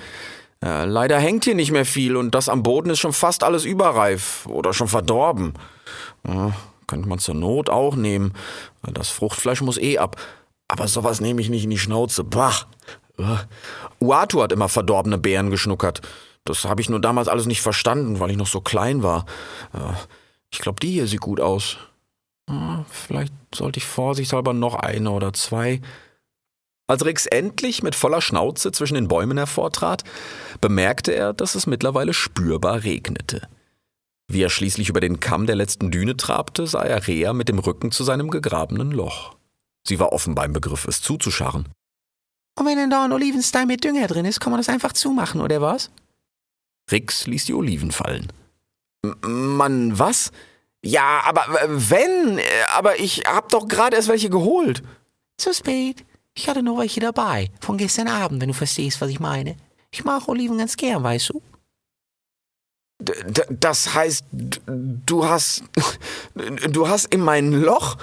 [0.64, 3.64] Äh, leider hängt hier nicht mehr viel und das am Boden ist schon fast alles
[3.64, 5.54] überreif oder schon verdorben.
[6.26, 6.52] Ja,
[6.86, 8.32] könnte man zur Not auch nehmen.
[8.82, 10.16] Das Fruchtfleisch muss eh ab.
[10.68, 12.24] Aber sowas nehme ich nicht in die Schnauze.
[12.24, 12.54] Bah!
[14.00, 16.00] Uatu hat immer verdorbene Beeren geschnuckert.
[16.44, 19.26] Das habe ich nur damals alles nicht verstanden, weil ich noch so klein war.
[20.50, 21.76] Ich glaube, die hier sieht gut aus.
[22.90, 25.80] Vielleicht sollte ich vorsichtshalber noch eine oder zwei.
[26.88, 30.04] Als Rix endlich mit voller Schnauze zwischen den Bäumen hervortrat,
[30.60, 33.48] bemerkte er, dass es mittlerweile spürbar regnete.
[34.28, 37.58] Wie er schließlich über den Kamm der letzten Düne trabte, sah er Rea mit dem
[37.58, 39.36] Rücken zu seinem gegrabenen Loch.
[39.86, 41.68] Sie war offenbar im Begriff, es zuzuscharren.
[42.58, 45.40] Und wenn denn da ein Olivenstein mit Dünger drin ist, kann man das einfach zumachen,
[45.40, 45.90] oder was?
[46.90, 48.32] Rix ließ die Oliven fallen.
[49.22, 50.30] Mann, was?
[50.84, 52.40] Ja, aber wenn,
[52.74, 54.82] aber ich hab doch gerade erst welche geholt.
[55.36, 56.04] Zu spät.
[56.34, 59.56] Ich hatte noch welche dabei, von gestern Abend, wenn du verstehst, was ich meine.
[59.90, 61.42] Ich mag Oliven ganz gern, weißt du?
[63.00, 63.12] D
[63.50, 65.64] das heißt, du hast.
[66.34, 67.98] Du hast in mein Loch?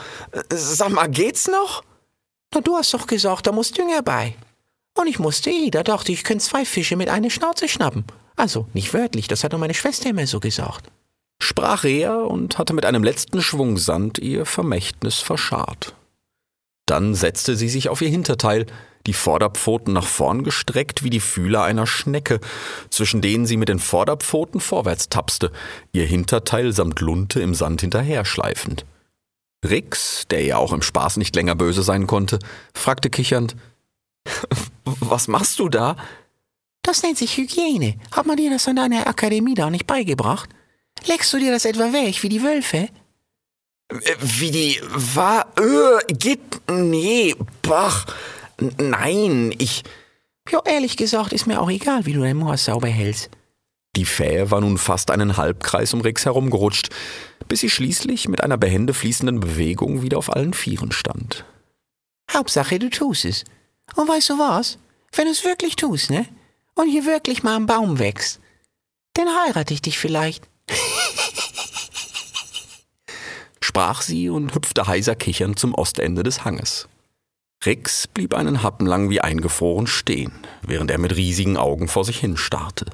[0.52, 1.84] Sag mal, geht's noch?
[2.54, 4.36] Na, du hast doch gesagt, da muss Dünger bei.
[4.96, 8.04] Und ich musste eh, da dachte ich, ich könnte zwei Fische mit einer Schnauze schnappen.
[8.36, 10.92] Also, nicht wörtlich, das hat doch meine Schwester immer so gesagt.
[11.42, 15.96] Sprach er und hatte mit einem letzten Schwung Sand ihr Vermächtnis verscharrt.
[16.86, 18.66] Dann setzte sie sich auf ihr Hinterteil,
[19.08, 22.40] die Vorderpfoten nach vorn gestreckt wie die Fühler einer Schnecke,
[22.90, 25.52] zwischen denen sie mit den Vorderpfoten vorwärts tapste,
[25.94, 28.86] ihr Hinterteil samt Lunte im Sand hinterher schleifend.
[29.66, 32.40] Rix, der ja auch im Spaß nicht länger böse sein konnte,
[32.74, 33.56] fragte kichernd,
[34.84, 35.96] Was machst du da?
[36.82, 37.96] Das nennt sich Hygiene.
[38.12, 40.50] Hat man dir das an deiner Akademie da nicht beigebracht?
[41.06, 42.90] Leckst du dir das etwa weg, wie die Wölfe?
[43.90, 45.48] Äh, wie die war?
[45.58, 46.62] Äh, geht.
[46.70, 48.06] Nee, bach.
[48.78, 49.84] Nein, ich.
[50.50, 53.30] Ja, ehrlich gesagt, ist mir auch egal, wie du dein Moor sauber hältst.
[53.96, 56.90] Die Fähe war nun fast einen Halbkreis um Rix herumgerutscht,
[57.48, 61.46] bis sie schließlich mit einer behende fließenden Bewegung wieder auf allen Vieren stand.
[62.32, 63.44] Hauptsache, du tust es.
[63.96, 64.78] Und weißt du was?
[65.14, 66.26] Wenn du es wirklich tust, ne?
[66.76, 68.40] Und hier wirklich mal ein Baum wächst,
[69.16, 70.49] dann heirate ich dich vielleicht.
[73.80, 76.90] Sprach sie und hüpfte heiser kichernd zum Ostende des Hanges.
[77.66, 82.20] Rix blieb einen Happen lang wie eingefroren stehen, während er mit riesigen Augen vor sich
[82.20, 82.88] hin starrte.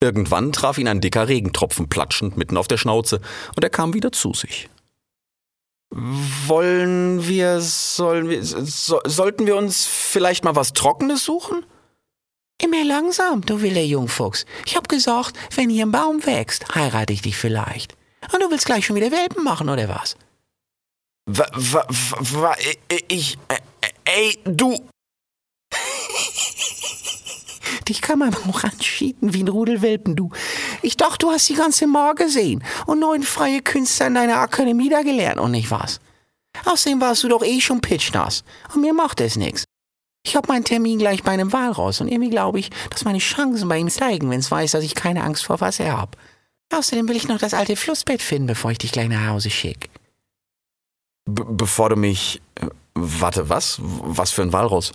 [0.00, 3.20] Irgendwann traf ihn ein dicker Regentropfen platschend mitten auf der Schnauze,
[3.56, 4.68] und er kam wieder zu sich.
[5.90, 11.64] Wollen wir, sollen wir, so, sollten wir uns vielleicht mal was Trockenes suchen?
[12.62, 14.46] Immer langsam, du wilder Jungfuchs.
[14.64, 17.96] Ich hab gesagt, wenn hier ein Baum wächst, heirate ich dich vielleicht.
[18.32, 20.14] Und du willst gleich schon wieder Welpen machen, oder was?
[21.26, 22.54] Wa, wa, wa,
[23.08, 23.58] ich, äh,
[24.04, 24.78] ey, du.
[27.88, 30.30] Dich kann man auch anschieten wie ein Rudel Welpen, du.
[30.82, 34.88] Ich dachte, du hast die ganze Mar gesehen und neun freie Künste an deiner Akademie
[34.88, 35.98] da gelernt und nicht was.
[36.64, 39.64] Außerdem warst du doch eh schon pitchnass und mir macht es nix.
[40.24, 43.68] Ich hab meinen Termin gleich bei einem Walross und irgendwie glaube ich, dass meine Chancen
[43.68, 46.16] bei ihm steigen, wenn's weiß, dass ich keine Angst vor Wasser hab.
[46.72, 49.90] Außerdem will ich noch das alte Flussbett finden, bevor ich dich gleich nach Hause schick.
[51.24, 52.40] Be bevor du mich.
[52.54, 53.78] Äh, warte, was?
[53.80, 54.92] Was für ein Walross?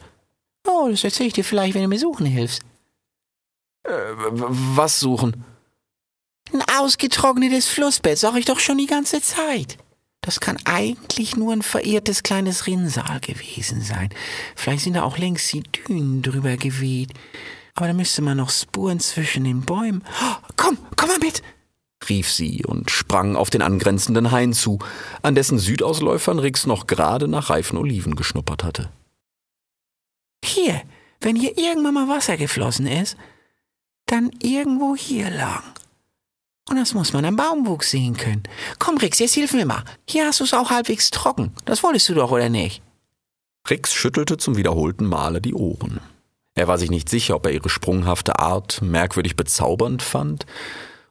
[0.65, 2.63] Oh, das erzähl ich dir vielleicht, wenn du mir suchen hilfst.
[3.83, 5.45] Äh, was suchen?
[6.51, 9.77] Ein ausgetrocknetes Flussbett, sag ich doch schon die ganze Zeit.
[10.27, 14.09] Das kann eigentlich nur ein verirrtes kleines Rinnsal gewesen sein.
[14.57, 17.13] Vielleicht sind da auch längst die Dünen drüber geweht.
[17.75, 20.03] Aber da müsste man noch Spuren zwischen den Bäumen.
[20.21, 21.41] Oh, komm, komm mal mit!
[22.09, 24.79] rief sie und sprang auf den angrenzenden Hain zu,
[25.21, 28.89] an dessen Südausläufern Rix noch gerade nach reifen Oliven geschnuppert hatte.
[30.43, 30.81] Hier,
[31.21, 33.15] wenn hier irgendwann mal Wasser geflossen ist,
[34.07, 35.63] dann irgendwo hier lang.
[36.69, 38.43] Und das muss man am Baumwuchs sehen können.
[38.77, 39.83] Komm, Rix, jetzt hilf mir mal.
[40.07, 41.53] Hier hast du es auch halbwegs trocken.
[41.65, 42.81] Das wolltest du doch, oder nicht?
[43.69, 45.99] Rix schüttelte zum wiederholten Male die Ohren.
[46.55, 50.45] Er war sich nicht sicher, ob er ihre sprunghafte Art merkwürdig bezaubernd fand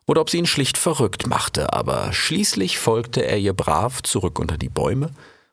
[0.07, 4.59] oder ob sie ihn schlicht verrückt machte, aber schließlich folgte er ihr brav zurück unter
[4.59, 5.11] die Bäume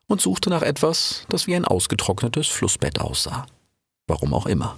[0.08, 3.46] und suchte nach etwas, das wie ein ausgetrocknetes Flussbett aussah.
[4.08, 4.78] Warum auch immer.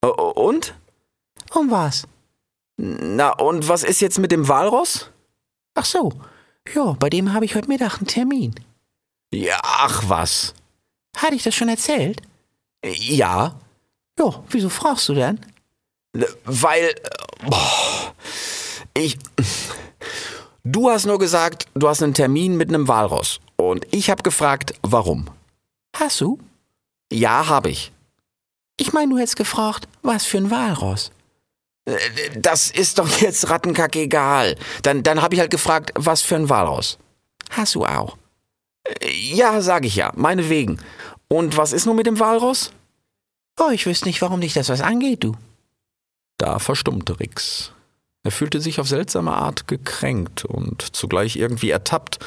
[0.00, 0.74] Und?
[1.54, 2.06] Um was?
[2.76, 5.10] Na, und was ist jetzt mit dem Walross?
[5.74, 6.12] Ach so.
[6.74, 8.54] Ja, bei dem habe ich heute Mittag einen Termin.
[9.32, 10.54] Ja, ach was.
[11.16, 12.20] Hatte ich das schon erzählt?
[12.84, 13.58] Ja.
[14.18, 15.40] Ja, wieso fragst du denn?
[16.44, 16.94] Weil.
[17.44, 18.14] Boah,
[18.94, 19.18] ich.
[20.64, 23.40] Du hast nur gesagt, du hast einen Termin mit einem Walross.
[23.56, 25.28] Und ich habe gefragt, warum.
[25.96, 26.38] Hast du?
[27.12, 27.92] Ja, habe ich.
[28.78, 31.12] Ich meine, du hättest gefragt, was für ein Walross.
[31.86, 31.96] Äh,
[32.36, 34.56] das ist doch jetzt Rattenkacke egal.
[34.82, 36.98] Dann, dann habe ich halt gefragt, was für ein Walross.
[37.50, 38.16] Hast du auch?
[38.84, 40.78] Äh, ja, sag ich ja, meinetwegen.
[41.28, 42.72] Und was ist nun mit dem Walross?
[43.58, 45.34] Oh, ich wüsste nicht, warum dich das was angeht, du.
[46.38, 47.72] Da verstummte Rix.
[48.22, 52.18] Er fühlte sich auf seltsame Art gekränkt und zugleich irgendwie ertappt.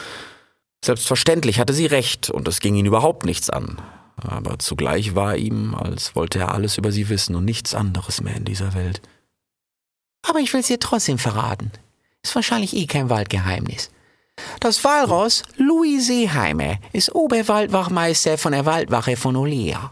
[0.84, 3.80] Selbstverständlich hatte sie recht, und es ging ihn überhaupt nichts an.
[4.16, 8.36] Aber zugleich war ihm, als wollte er alles über sie wissen und nichts anderes mehr
[8.36, 9.02] in dieser Welt.
[10.22, 11.72] Aber ich will's dir trotzdem verraten.
[12.24, 13.92] Ist wahrscheinlich eh kein Waldgeheimnis.
[14.60, 19.92] Das Walross Louis Seeheimer ist Oberwaldwachmeister von der Waldwache von Olea.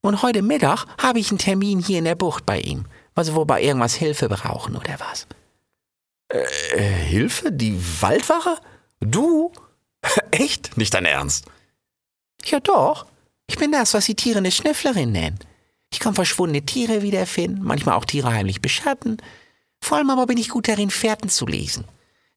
[0.00, 3.34] Und heute Mittag habe ich einen Termin hier in der Bucht bei ihm, weil sie
[3.34, 5.26] wohl bei irgendwas Hilfe brauchen oder was.
[6.28, 6.44] Äh,
[6.80, 7.50] Hilfe?
[7.50, 8.58] Die Waldwache?
[9.00, 9.52] Du?
[10.30, 10.76] Echt?
[10.76, 11.46] Nicht dein Ernst?
[12.44, 13.06] Ja doch.
[13.46, 15.38] Ich bin das, was die Tiere eine Schnüfflerin nennen.
[15.90, 19.16] Ich kann verschwundene Tiere wiederfinden, manchmal auch Tiere heimlich beschatten.
[19.80, 21.84] Vor allem aber bin ich gut darin, Fährten zu lesen.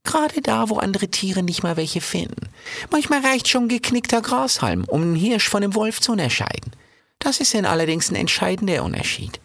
[0.03, 2.49] Gerade da, wo andere Tiere nicht mal welche finden.
[2.89, 6.71] Manchmal reicht schon geknickter Grashalm, um einen Hirsch von einem Wolf zu unterscheiden.
[7.19, 9.39] Das ist dann allerdings ein entscheidender Unterschied.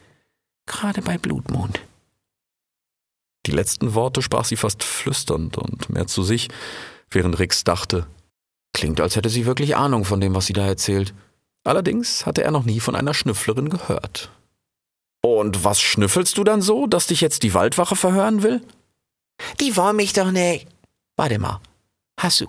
[0.66, 1.80] Gerade bei Blutmond.
[3.44, 6.48] Die letzten Worte sprach sie fast flüsternd und mehr zu sich,
[7.10, 8.06] während Rix dachte,
[8.72, 11.14] klingt, als hätte sie wirklich Ahnung von dem, was sie da erzählt.
[11.64, 14.30] Allerdings hatte er noch nie von einer Schnüfflerin gehört.
[15.34, 18.62] Und was schnüffelst du dann so, dass dich jetzt die Waldwache verhören will?
[19.60, 20.66] Die wollen mich doch nicht.
[21.16, 21.60] Warte mal.
[22.18, 22.46] Hast du,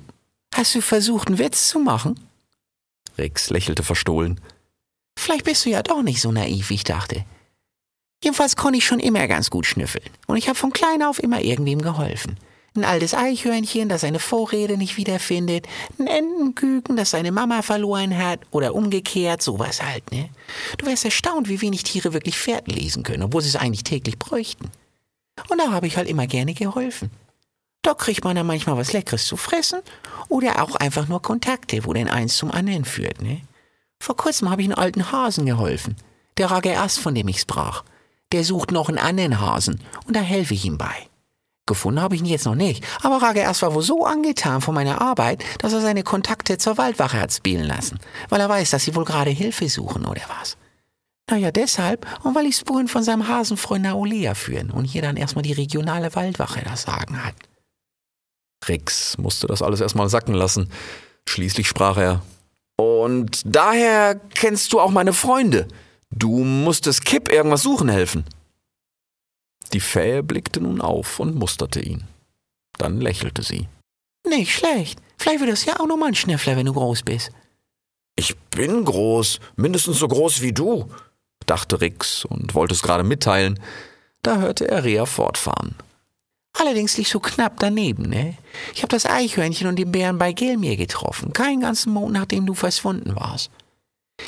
[0.57, 2.19] Hast du versucht, einen Witz zu machen?
[3.15, 4.41] Rix lächelte verstohlen.
[5.15, 7.25] Vielleicht bist du ja doch nicht so naiv, wie ich dachte.
[8.23, 10.09] Jedenfalls konnte ich schon immer ganz gut schnüffeln.
[10.25, 12.39] Und ich habe von klein auf immer irgendwem geholfen.
[12.77, 15.67] Ein altes Eichhörnchen, das seine Vorräte nicht wiederfindet.
[15.97, 18.41] Ein Entenküken, das seine Mama verloren hat.
[18.51, 20.29] Oder umgekehrt, sowas halt, ne?
[20.77, 24.19] Du wärst erstaunt, wie wenig Tiere wirklich Pferden lesen können, obwohl sie es eigentlich täglich
[24.19, 24.69] bräuchten.
[25.49, 27.09] Und da habe ich halt immer gerne geholfen.
[27.81, 29.79] Da kriegt man dann manchmal was Leckeres zu fressen
[30.29, 33.41] oder auch einfach nur Kontakte, wo denn eins zum anderen führt, ne?
[33.99, 35.95] Vor kurzem habe ich einen alten Hasen geholfen.
[36.37, 37.83] Der Rage Ast, von dem ich sprach.
[38.31, 41.07] Der sucht noch einen anderen Hasen und da helfe ich ihm bei.
[41.67, 44.73] Gefunden habe ich ihn jetzt noch nicht, aber Rage Ast war wohl so angetan von
[44.73, 47.99] meiner Arbeit, dass er seine Kontakte zur Waldwache hat spielen lassen,
[48.29, 50.57] weil er weiß, dass sie wohl gerade Hilfe suchen oder was.
[51.29, 55.43] Naja, deshalb und weil ich Spuren von seinem Hasenfreund Naolea führen und hier dann erstmal
[55.43, 57.35] die regionale Waldwache das Sagen hat.
[58.67, 60.69] Rix musste das alles erstmal sacken lassen.
[61.27, 62.21] Schließlich sprach er.
[62.77, 65.67] Und daher kennst du auch meine Freunde.
[66.11, 68.23] Du musstest Kipp irgendwas suchen helfen.
[69.73, 72.03] Die Fähe blickte nun auf und musterte ihn.
[72.77, 73.67] Dann lächelte sie.
[74.27, 74.99] Nicht schlecht.
[75.17, 77.31] Vielleicht wird das ja auch nochmal ein Schnäffler, wenn du groß bist.
[78.15, 80.89] Ich bin groß, mindestens so groß wie du,
[81.45, 83.59] dachte Rix und wollte es gerade mitteilen.
[84.23, 85.75] Da hörte er Rea fortfahren.
[86.53, 88.35] Allerdings liegt so knapp daneben, ne?
[88.73, 92.55] Ich habe das Eichhörnchen und den Bären bei Gelmir getroffen, keinen ganzen Monat nachdem du
[92.55, 93.51] verschwunden warst.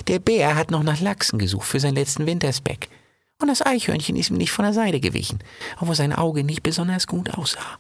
[0.08, 2.90] Der Bär hat noch nach Lachsen gesucht für seinen letzten Winterspeck.
[3.42, 5.40] Und das Eichhörnchen ist ihm nicht von der Seite gewichen,
[5.80, 7.80] obwohl sein Auge nicht besonders gut aussah.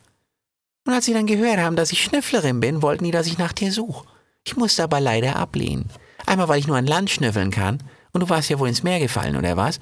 [0.85, 3.53] Und als sie dann gehört haben, dass ich Schnüfflerin bin, wollten die, dass ich nach
[3.53, 4.07] dir suche.
[4.45, 5.89] Ich musste aber leider ablehnen.
[6.25, 8.99] Einmal, weil ich nur an Land schnüffeln kann, und du warst ja wohl ins Meer
[8.99, 9.79] gefallen, oder was?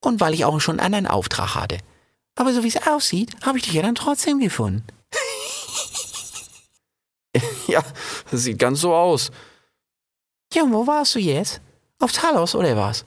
[0.00, 1.78] Und weil ich auch schon einen anderen Auftrag hatte.
[2.36, 4.84] Aber so wie es aussieht, habe ich dich ja dann trotzdem gefunden.
[7.66, 7.82] ja,
[8.30, 9.30] das sieht ganz so aus.
[10.54, 11.60] Ja, und wo warst du jetzt?
[11.98, 13.04] Auf Talos oder was?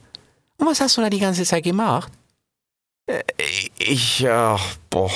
[0.60, 2.12] Und was hast du da die ganze Zeit gemacht?
[3.06, 3.22] Äh,
[3.78, 4.58] ich, ja,
[4.90, 5.10] boah,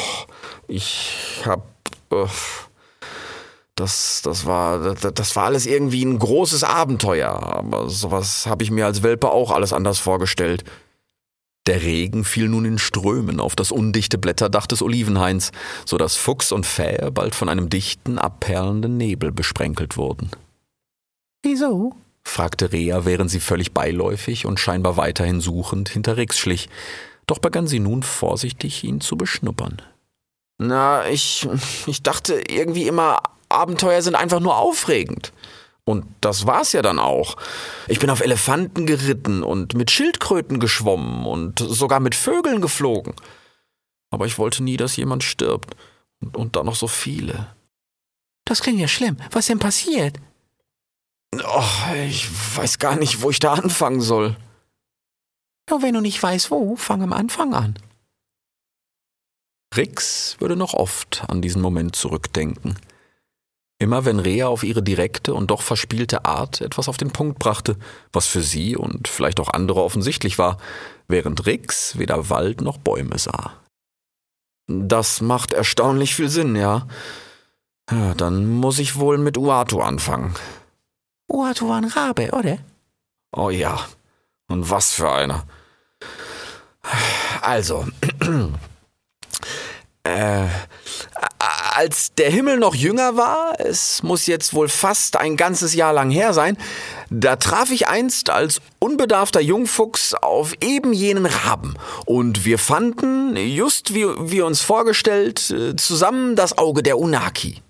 [0.67, 1.67] ich hab,
[2.11, 2.27] äh,
[3.75, 8.71] das, das war, das, das war alles irgendwie ein großes Abenteuer, aber sowas habe ich
[8.71, 10.65] mir als Welpe auch alles anders vorgestellt.
[11.67, 15.53] Der Regen fiel nun in Strömen auf das undichte Blätterdach des Olivenhains,
[15.85, 20.31] so dass Fuchs und Fähe bald von einem dichten, abperlenden Nebel besprenkelt wurden.
[21.43, 21.95] Wieso?
[22.25, 26.69] Fragte Rea, während sie völlig beiläufig und scheinbar weiterhin suchend hinter Rix schlich,
[27.27, 29.81] doch begann sie nun vorsichtig, ihn zu beschnuppern.
[30.59, 31.49] Na, ich,
[31.87, 35.33] ich dachte irgendwie immer, Abenteuer sind einfach nur aufregend.
[35.85, 37.37] Und das war's ja dann auch.
[37.89, 43.15] Ich bin auf Elefanten geritten und mit Schildkröten geschwommen und sogar mit Vögeln geflogen.
[44.11, 45.77] Aber ich wollte nie, dass jemand stirbt.
[46.21, 47.49] Und, und dann noch so viele.
[48.47, 49.19] Das klingt ja schlimm.
[49.31, 50.19] Was denn passiert?
[51.45, 54.37] Oh, ich weiß gar nicht, wo ich da anfangen soll.
[55.71, 57.79] Ja, wenn du nicht weißt, wo, fang am Anfang an.
[59.77, 62.77] Rix würde noch oft an diesen Moment zurückdenken.
[63.79, 67.77] Immer wenn Rea auf ihre direkte und doch verspielte Art etwas auf den Punkt brachte,
[68.13, 70.59] was für sie und vielleicht auch andere offensichtlich war,
[71.09, 73.53] während Rix weder Wald noch Bäume sah.
[74.69, 76.87] Das macht erstaunlich viel Sinn, ja.
[77.91, 80.35] ja dann muss ich wohl mit Uatu anfangen.
[81.29, 82.59] Uatu war ein Rabe, oder?
[83.33, 83.81] Oh ja.
[84.49, 85.45] Und was für einer.
[87.41, 87.87] Also,
[90.05, 90.47] äh,
[91.75, 96.11] als der Himmel noch jünger war, es muss jetzt wohl fast ein ganzes Jahr lang
[96.11, 96.57] her sein,
[97.11, 101.75] da traf ich einst als unbedarfter Jungfuchs auf eben jenen Raben.
[102.07, 107.63] Und wir fanden, just wie wir uns vorgestellt, äh, zusammen das Auge der Unaki.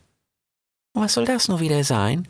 [0.93, 2.29] Was soll das nur wieder sein?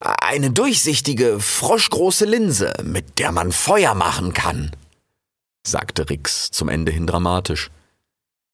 [0.00, 4.70] Eine durchsichtige, froschgroße Linse, mit der man Feuer machen kann,
[5.66, 7.70] sagte Rix zum Ende hin dramatisch.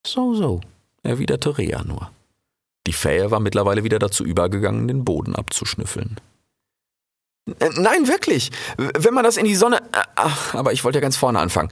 [0.06, 0.60] So, so,
[1.02, 2.10] erwiderte Rea nur.
[2.86, 6.18] Die Fähe war mittlerweile wieder dazu übergegangen, den Boden abzuschnüffeln.
[7.76, 8.50] Nein, wirklich.
[8.76, 9.82] Wenn man das in die Sonne.
[10.14, 11.70] Ach, aber ich wollte ja ganz vorne anfangen.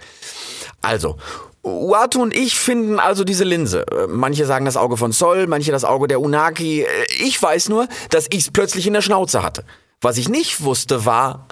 [0.82, 1.16] Also,
[1.64, 3.86] Uatu und ich finden also diese Linse.
[4.08, 6.84] Manche sagen das Auge von Sol, manche das Auge der Unaki.
[7.20, 9.64] Ich weiß nur, dass ich's plötzlich in der Schnauze hatte.
[10.00, 11.46] Was ich nicht wusste, war.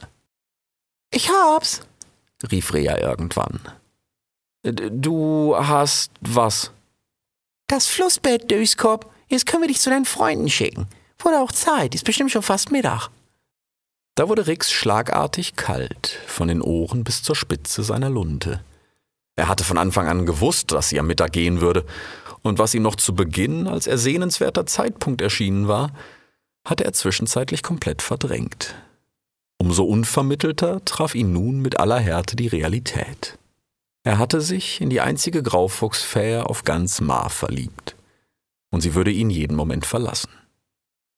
[1.12, 1.80] Ich hab's,
[2.50, 3.60] rief Rea irgendwann.
[4.62, 6.72] Du hast was?
[7.68, 9.10] Das Flussbett, Döskop.
[9.28, 10.88] Jetzt können wir dich zu deinen Freunden schicken.
[11.20, 13.08] Wurde auch Zeit, ist bestimmt schon fast Mittag.
[14.16, 18.62] Da wurde Rix schlagartig kalt, von den Ohren bis zur Spitze seiner Lunte.
[19.40, 21.86] Er hatte von Anfang an gewusst, dass sie am Mittag gehen würde,
[22.42, 25.92] und was ihm noch zu Beginn als ersehnenswerter Zeitpunkt erschienen war,
[26.62, 28.74] hatte er zwischenzeitlich komplett verdrängt.
[29.56, 33.38] Umso unvermittelter traf ihn nun mit aller Härte die Realität.
[34.04, 37.96] Er hatte sich in die einzige Graufuchsfähe auf ganz Mar verliebt.
[38.70, 40.28] Und sie würde ihn jeden Moment verlassen.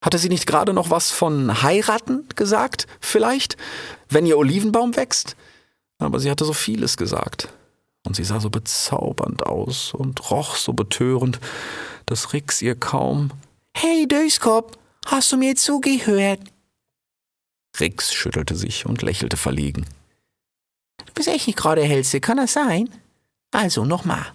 [0.00, 2.86] Hatte sie nicht gerade noch was von heiraten gesagt?
[3.00, 3.56] Vielleicht,
[4.10, 5.34] wenn ihr Olivenbaum wächst?
[5.98, 7.52] Aber sie hatte so vieles gesagt.
[8.04, 11.40] Und sie sah so bezaubernd aus und roch so betörend,
[12.06, 13.30] dass Rix ihr kaum
[13.74, 16.40] Hey, Döskop, hast du mir zugehört?
[17.78, 19.86] Rix schüttelte sich und lächelte verlegen.
[21.06, 22.90] Du bist echt nicht gerade Hälse, kann das sein?
[23.50, 24.26] Also nochmal.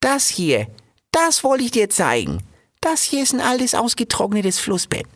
[0.00, 0.68] Das hier,
[1.10, 2.42] das wollte ich dir zeigen.
[2.80, 5.06] Das hier ist ein altes, ausgetrocknetes Flussbett.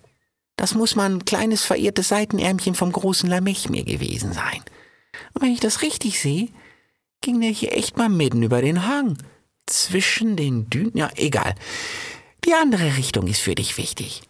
[0.57, 4.63] Das muss mal ein kleines verirrtes Seitenärmchen vom großen Lamechmeer gewesen sein.
[5.33, 6.49] Und wenn ich das richtig sehe,
[7.21, 9.19] ging der hier echt mal mitten über den Hang.
[9.67, 11.55] Zwischen den Dünen, ja, egal.
[12.45, 14.23] Die andere Richtung ist für dich wichtig.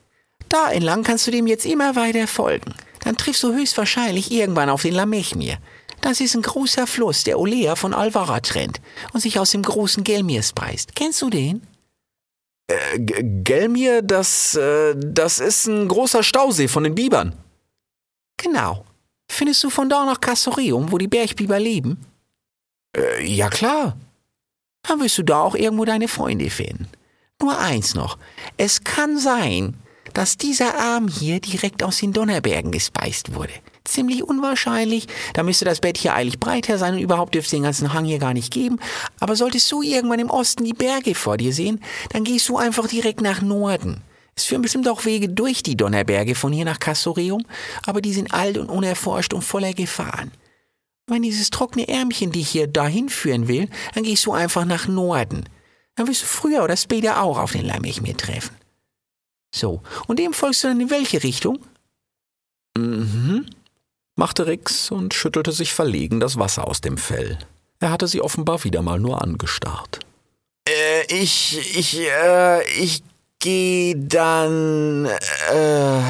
[0.48, 2.74] Da entlang kannst du dem jetzt immer weiter folgen.
[3.04, 5.58] Dann triffst du höchstwahrscheinlich irgendwann auf den Lamechmir.
[6.00, 8.80] Das ist ein großer Fluss, der Olea von Alvara trennt
[9.12, 10.94] und sich aus dem großen Gelmir speist.
[10.94, 11.62] Kennst du den?
[12.66, 17.34] Äh, Gelmir, das, äh, das ist ein großer Stausee von den Bibern.
[18.36, 18.84] Genau.
[19.30, 21.98] Findest du von da nach Castoreum, wo die Bergbiber leben?
[22.96, 23.96] Äh, ja klar.
[24.82, 26.88] Dann wirst du da auch irgendwo deine Freunde finden.
[27.40, 28.18] Nur eins noch.
[28.56, 29.76] Es kann sein,
[30.14, 33.52] dass dieser Arm hier direkt aus den Donnerbergen gespeist wurde.
[33.84, 37.62] Ziemlich unwahrscheinlich, da müsste das Bett hier eilig breiter sein und überhaupt dürfte es den
[37.62, 38.78] ganzen Hang hier gar nicht geben.
[39.20, 42.88] Aber solltest du irgendwann im Osten die Berge vor dir sehen, dann gehst du einfach
[42.88, 44.02] direkt nach Norden.
[44.36, 47.44] Es führen bestimmt auch Wege durch die Donnerberge von hier nach Castoreum,
[47.84, 50.30] aber die sind alt und unerforscht und voller Gefahren.
[51.10, 55.44] Wenn dieses trockene Ärmchen dich hier dahin führen will, dann gehst du einfach nach Norden.
[55.96, 58.56] Dann wirst du früher oder später auch auf den Lamechmir treffen.
[59.52, 61.58] So, und dem folgst du dann in welche Richtung?
[62.78, 63.46] Mhm,
[64.14, 67.38] machte Rix und schüttelte sich verlegen das Wasser aus dem Fell.
[67.80, 70.00] Er hatte sie offenbar wieder mal nur angestarrt.
[70.68, 73.02] Äh, ich, ich, äh, ich
[73.40, 76.00] geh dann, äh.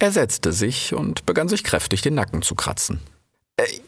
[0.00, 3.00] Er setzte sich und begann sich kräftig den Nacken zu kratzen.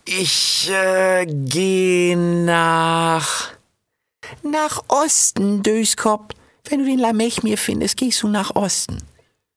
[0.05, 3.53] Ich, äh, geh nach.
[4.43, 6.35] Nach Osten, Döskop.
[6.69, 8.99] Wenn du den Lamechmir findest, gehst du nach Osten.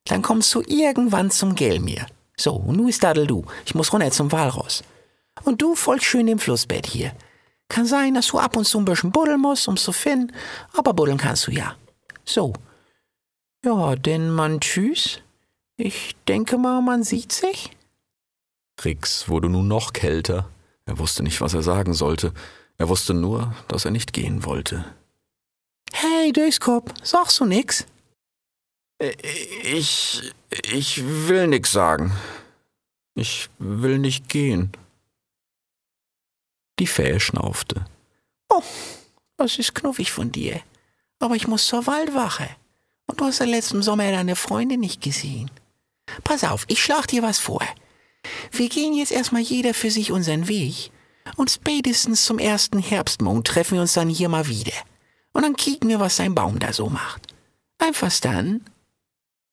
[0.05, 2.05] Dann kommst du irgendwann zum Gelmir.
[2.37, 3.45] So, und nu ist Daddel du.
[3.65, 4.83] Ich muss runter zum Walross.
[5.43, 7.11] Und du folgst schön dem Flussbett hier.
[7.67, 10.31] Kann sein, dass du ab und zu ein bisschen buddeln musst, um's zu finden,
[10.73, 11.75] aber buddeln kannst du ja.
[12.23, 12.53] So.
[13.63, 15.21] Ja, denn man tschüss.
[15.77, 17.71] Ich denke mal, man sieht sich.
[18.83, 20.49] Rix wurde nun noch kälter.
[20.85, 22.33] Er wusste nicht, was er sagen sollte.
[22.77, 24.85] Er wusste nur, dass er nicht gehen wollte.
[25.93, 27.85] Hey, Döskop, sagst du nix?
[29.63, 30.21] Ich.
[30.71, 32.11] ich will nix sagen.
[33.15, 34.71] Ich will nicht gehen.
[36.79, 37.85] Die Fähe schnaufte.
[38.49, 38.63] Oh,
[39.37, 40.61] das ist knuffig von dir.
[41.19, 42.49] Aber ich muss zur Waldwache.
[43.07, 45.49] Und du hast ja letzten Sommer deine Freunde nicht gesehen.
[46.23, 47.63] Pass auf, ich schlag dir was vor.
[48.51, 50.91] Wir gehen jetzt erstmal jeder für sich unseren Weg.
[51.35, 54.73] Und spätestens zum ersten Herbstmond treffen wir uns dann hier mal wieder.
[55.33, 57.27] Und dann kicken wir, was sein Baum da so macht.
[57.79, 58.63] Einverstanden?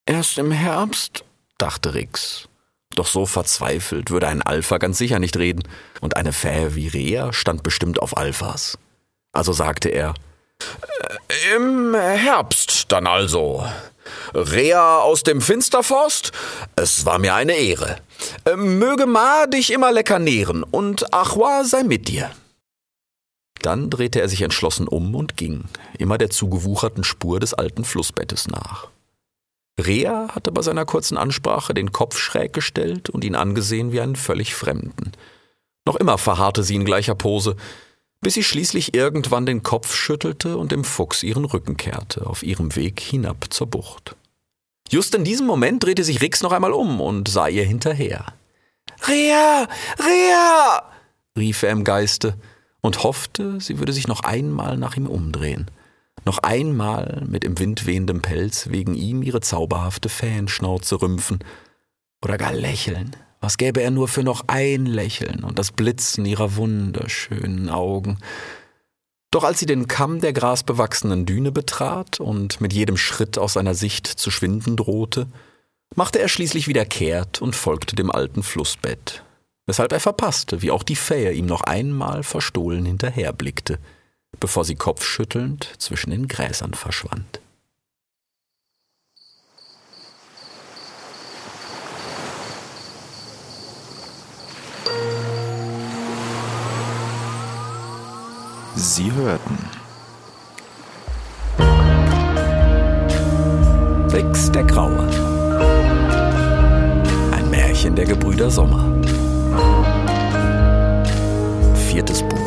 [0.06, 1.24] Erst im Herbst,
[1.58, 2.48] dachte Rix.
[2.94, 5.62] Doch so verzweifelt würde ein Alpha ganz sicher nicht reden,
[6.00, 8.78] und eine Fähe wie Rea stand bestimmt auf Alphas.
[9.32, 10.14] Also sagte er,
[11.28, 13.66] äh, Im Herbst dann also.
[14.34, 16.32] Rea aus dem Finsterforst,
[16.76, 17.96] es war mir eine Ehre.
[18.44, 22.30] Äh, möge Ma dich immer lecker nähren und Achwa sei mit dir.
[23.60, 25.64] Dann drehte er sich entschlossen um und ging,
[25.98, 28.88] immer der zugewucherten Spur des alten Flussbettes nach.
[29.80, 34.16] Rea hatte bei seiner kurzen Ansprache den Kopf schräg gestellt und ihn angesehen wie einen
[34.16, 35.12] völlig Fremden.
[35.86, 37.56] Noch immer verharrte sie in gleicher Pose,
[38.22, 42.74] bis sie schließlich irgendwann den Kopf schüttelte und dem Fuchs ihren Rücken kehrte, auf ihrem
[42.76, 44.16] Weg hinab zur Bucht.
[44.88, 48.26] Just in diesem Moment drehte sich Rix noch einmal um und sah ihr hinterher.
[49.06, 49.68] Rea!
[49.98, 50.82] Rea!
[51.36, 52.36] rief er im Geiste
[52.80, 55.70] und hoffte, sie würde sich noch einmal nach ihm umdrehen,
[56.24, 61.40] noch einmal mit im Wind wehendem Pelz wegen ihm ihre zauberhafte Fähenschnauze rümpfen
[62.22, 63.16] oder gar lächeln.
[63.42, 68.18] Was gäbe er nur für noch ein Lächeln und das Blitzen ihrer wunderschönen Augen.
[69.32, 73.74] Doch als sie den Kamm der grasbewachsenen Düne betrat und mit jedem Schritt aus seiner
[73.74, 75.26] Sicht zu schwinden drohte,
[75.96, 79.24] machte er schließlich wieder kehrt und folgte dem alten Flussbett,
[79.66, 83.80] weshalb er verpasste, wie auch die Fähe ihm noch einmal verstohlen hinterherblickte,
[84.38, 87.40] bevor sie kopfschüttelnd zwischen den Gräsern verschwand.
[98.74, 99.58] Sie hörten
[104.12, 105.08] Rix der Graue.
[107.32, 108.84] Ein Märchen der Gebrüder Sommer.
[111.74, 112.41] Viertes Buch.